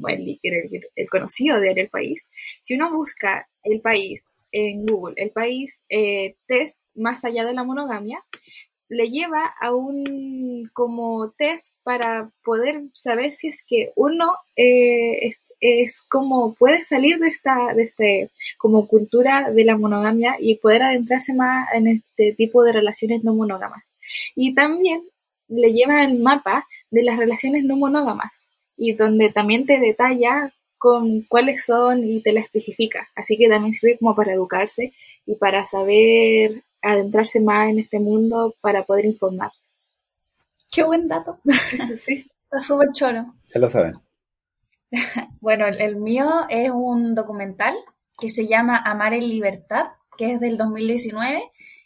[0.07, 2.25] el, el, el conocido diario El País,
[2.63, 4.23] si uno busca El País
[4.53, 8.23] en Google, El País eh, test más allá de la monogamia,
[8.89, 16.03] le lleva a un como test para poder saber si es que uno eh, es,
[16.09, 21.35] como puede salir de esta de este como cultura de la monogamia y poder adentrarse
[21.35, 23.85] más en este tipo de relaciones no monógamas.
[24.35, 25.03] Y también
[25.49, 28.33] le lleva el mapa de las relaciones no monógamas
[28.77, 33.09] y donde también te detalla con cuáles son y te la especifica.
[33.15, 34.95] Así que también sirve como para educarse
[35.27, 39.63] y para saber adentrarse más en este mundo para poder informarse.
[40.71, 41.39] Qué buen dato.
[41.97, 42.31] sí.
[42.45, 43.35] Está súper choro.
[43.55, 43.95] Ya lo saben.
[45.41, 47.75] bueno, el, mío es un documental
[48.19, 49.87] que se llama Amar en Libertad,
[50.19, 51.43] que es del 2019,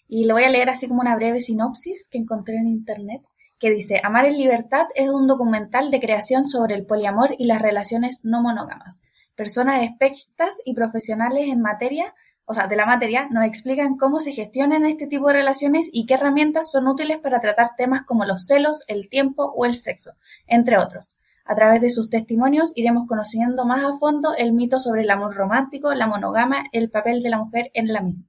[0.08, 3.22] y lo voy a leer así como una breve sinopsis que encontré en internet,
[3.58, 7.62] que dice, Amar en Libertad es un documental de creación sobre el poliamor y las
[7.62, 9.00] relaciones no monógamas.
[9.36, 12.14] Personas expertas y profesionales en materia
[12.46, 16.06] o sea, de la materia, nos explican cómo se gestionan este tipo de relaciones y
[16.06, 20.12] qué herramientas son útiles para tratar temas como los celos, el tiempo o el sexo,
[20.46, 21.16] entre otros.
[21.46, 25.34] A través de sus testimonios iremos conociendo más a fondo el mito sobre el amor
[25.34, 28.24] romántico, la monogama, el papel de la mujer en la misma.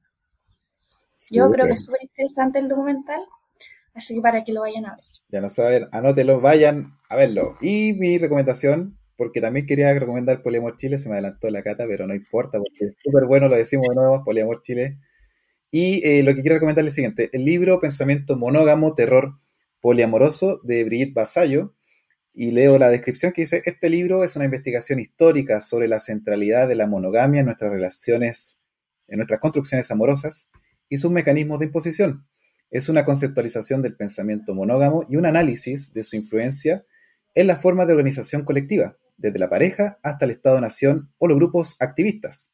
[1.32, 3.22] Yo creo que es súper interesante el documental,
[3.94, 5.06] así que para que lo vayan a ver.
[5.30, 7.58] Ya no saben, anótelo, vayan a verlo.
[7.62, 12.08] Y mi recomendación porque también quería recomendar Poliamor Chile, se me adelantó la cata, pero
[12.08, 14.98] no importa, porque es súper bueno, lo decimos de nuevo, Poliamor Chile.
[15.72, 19.34] Y eh, lo que quiero recomendar es el siguiente, el libro Pensamiento Monógamo, Terror
[19.82, 21.74] Poliamoroso de Brigitte Basayo,
[22.34, 26.68] y leo la descripción que dice, este libro es una investigación histórica sobre la centralidad
[26.68, 28.60] de la monogamia en nuestras relaciones,
[29.08, 30.50] en nuestras construcciones amorosas
[30.90, 32.28] y sus mecanismos de imposición.
[32.72, 36.86] Es una conceptualización del pensamiento monógamo y un análisis de su influencia
[37.36, 41.76] en la forma de organización colectiva, desde la pareja hasta el Estado-Nación o los grupos
[41.80, 42.52] activistas,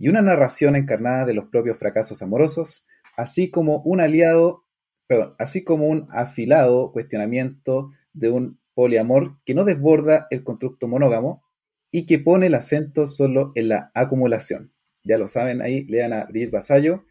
[0.00, 2.86] y una narración encarnada de los propios fracasos amorosos,
[3.18, 4.64] así como un aliado,
[5.06, 11.44] perdón, así como un afilado cuestionamiento de un poliamor que no desborda el constructo monógamo
[11.90, 14.72] y que pone el acento solo en la acumulación.
[15.04, 17.04] Ya lo saben ahí, lean a Brigitte Basayo,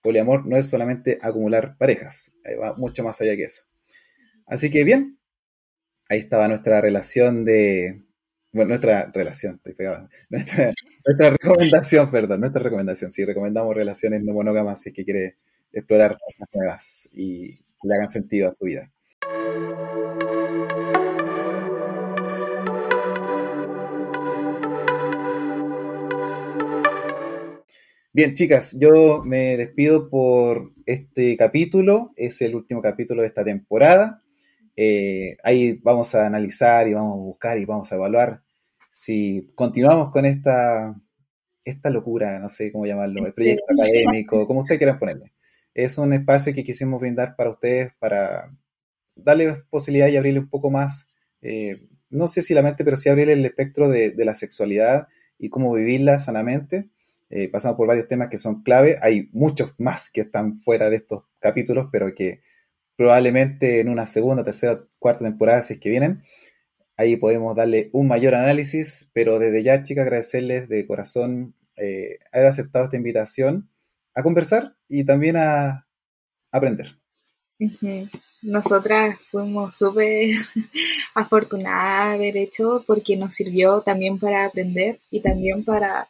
[0.00, 2.32] poliamor no es solamente acumular parejas,
[2.62, 3.64] va mucho más allá que eso.
[4.46, 5.18] Así que bien,
[6.08, 8.05] ahí estaba nuestra relación de,
[8.56, 10.72] bueno, nuestra relación, estoy pegado, nuestra,
[11.04, 15.36] nuestra recomendación, perdón, nuestra recomendación, si recomendamos relaciones no monógamas si es que quiere
[15.72, 18.90] explorar cosas nuevas y le hagan sentido a su vida.
[28.14, 32.14] Bien, chicas, yo me despido por este capítulo.
[32.16, 34.22] Es el último capítulo de esta temporada.
[34.74, 38.45] Eh, ahí vamos a analizar y vamos a buscar y vamos a evaluar
[38.96, 40.94] si continuamos con esta,
[41.66, 45.34] esta locura, no sé cómo llamarlo, el proyecto académico, como ustedes quieran ponerle.
[45.74, 48.50] Es un espacio que quisimos brindar para ustedes para
[49.14, 51.10] darle posibilidad y abrirle un poco más,
[51.42, 55.08] eh, no sé si la mente, pero sí abrirle el espectro de, de la sexualidad
[55.38, 56.88] y cómo vivirla sanamente
[57.28, 58.96] eh, pasamos por varios temas que son clave.
[59.02, 62.40] Hay muchos más que están fuera de estos capítulos, pero que
[62.96, 66.22] probablemente en una segunda, tercera, cuarta temporada, si es que vienen,
[66.96, 69.10] ahí podemos darle un mayor análisis.
[69.12, 73.68] Pero desde ya, chicas, agradecerles de corazón eh, haber aceptado esta invitación
[74.14, 75.86] a conversar y también a
[76.50, 76.96] aprender.
[78.42, 80.30] Nosotras fuimos súper
[81.14, 86.08] afortunadas de haber hecho porque nos sirvió también para aprender y también para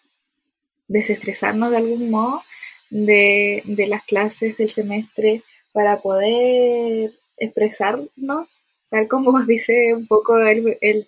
[0.89, 2.43] desestresarnos de algún modo
[2.91, 8.49] de, las clases del semestre para poder expresarnos,
[8.91, 11.07] tal como dice un poco el, el,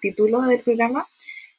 [0.00, 1.06] título del programa,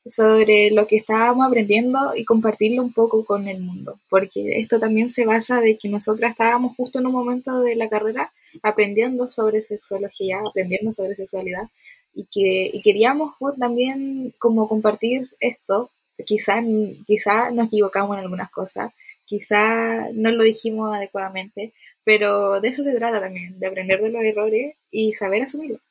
[0.10, 5.10] sobre lo que estábamos aprendiendo y compartirlo un poco con el mundo, porque esto también
[5.10, 8.34] se basa de que nosotras estábamos justo en un momento de la carrera
[8.64, 11.70] aprendiendo sobre sexología, aprendiendo sobre sexualidad
[12.14, 15.90] y que y queríamos también como compartir esto.
[16.26, 16.62] Quizá,
[17.08, 18.94] quizá nos equivocamos en algunas cosas,
[19.34, 21.74] quizá no lo dijimos adecuadamente,
[22.04, 25.82] pero de eso se trata también, de aprender de los errores y saber asumirlos.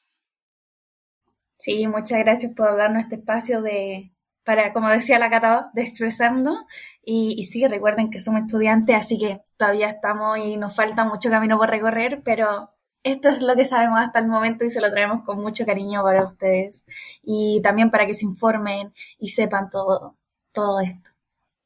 [1.56, 4.12] Sí, muchas gracias por darnos este espacio de,
[4.44, 6.66] para, como decía la Cata, de expresando.
[7.04, 11.30] Y, y sí, recuerden que somos estudiantes, así que todavía estamos y nos falta mucho
[11.30, 12.68] camino por recorrer, pero
[13.02, 16.02] esto es lo que sabemos hasta el momento y se lo traemos con mucho cariño
[16.04, 16.84] para ustedes
[17.24, 20.16] y también para que se informen y sepan todo,
[20.52, 21.11] todo esto.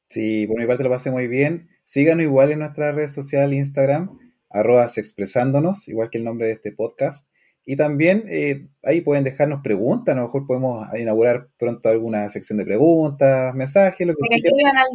[0.09, 1.69] Sí, por mi parte lo pasé muy bien.
[1.83, 4.17] Síganos igual en nuestra red social Instagram,
[4.49, 7.29] arroba expresándonos, igual que el nombre de este podcast.
[7.65, 12.57] Y también eh, ahí pueden dejarnos preguntas, a lo mejor podemos inaugurar pronto alguna sección
[12.57, 14.77] de preguntas, mensajes, lo que quieran.
[14.77, 14.87] al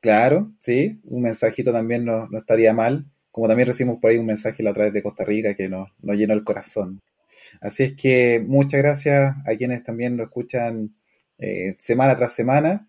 [0.00, 3.06] Claro, sí, un mensajito también no, no estaría mal
[3.38, 5.88] como también recibimos por ahí un mensaje la otra vez de Costa Rica que nos,
[6.02, 7.00] llenó el corazón.
[7.60, 10.96] Así es que muchas gracias a quienes también lo escuchan
[11.38, 12.87] eh, semana tras semana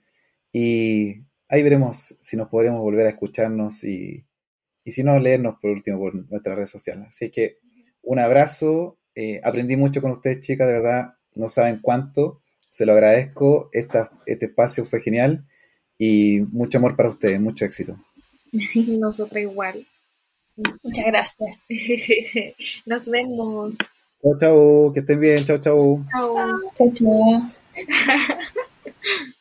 [0.51, 4.25] y ahí veremos si nos podremos volver a escucharnos y,
[4.85, 7.07] si no, leernos por último por nuestras redes sociales.
[7.09, 7.57] Así que
[8.01, 12.93] un abrazo, eh, aprendí mucho con ustedes chicas, de verdad, no saben cuánto, se lo
[12.93, 15.45] agradezco, Esta, este espacio fue genial
[15.97, 17.95] y mucho amor para ustedes, mucho éxito.
[18.99, 19.85] Nosotros igual.
[20.83, 21.67] Muchas gracias.
[22.85, 23.73] Nos vemos.
[24.21, 25.37] Chao, chao, que estén bien.
[25.45, 26.05] Chao, chao.
[26.11, 27.41] Chao, chao.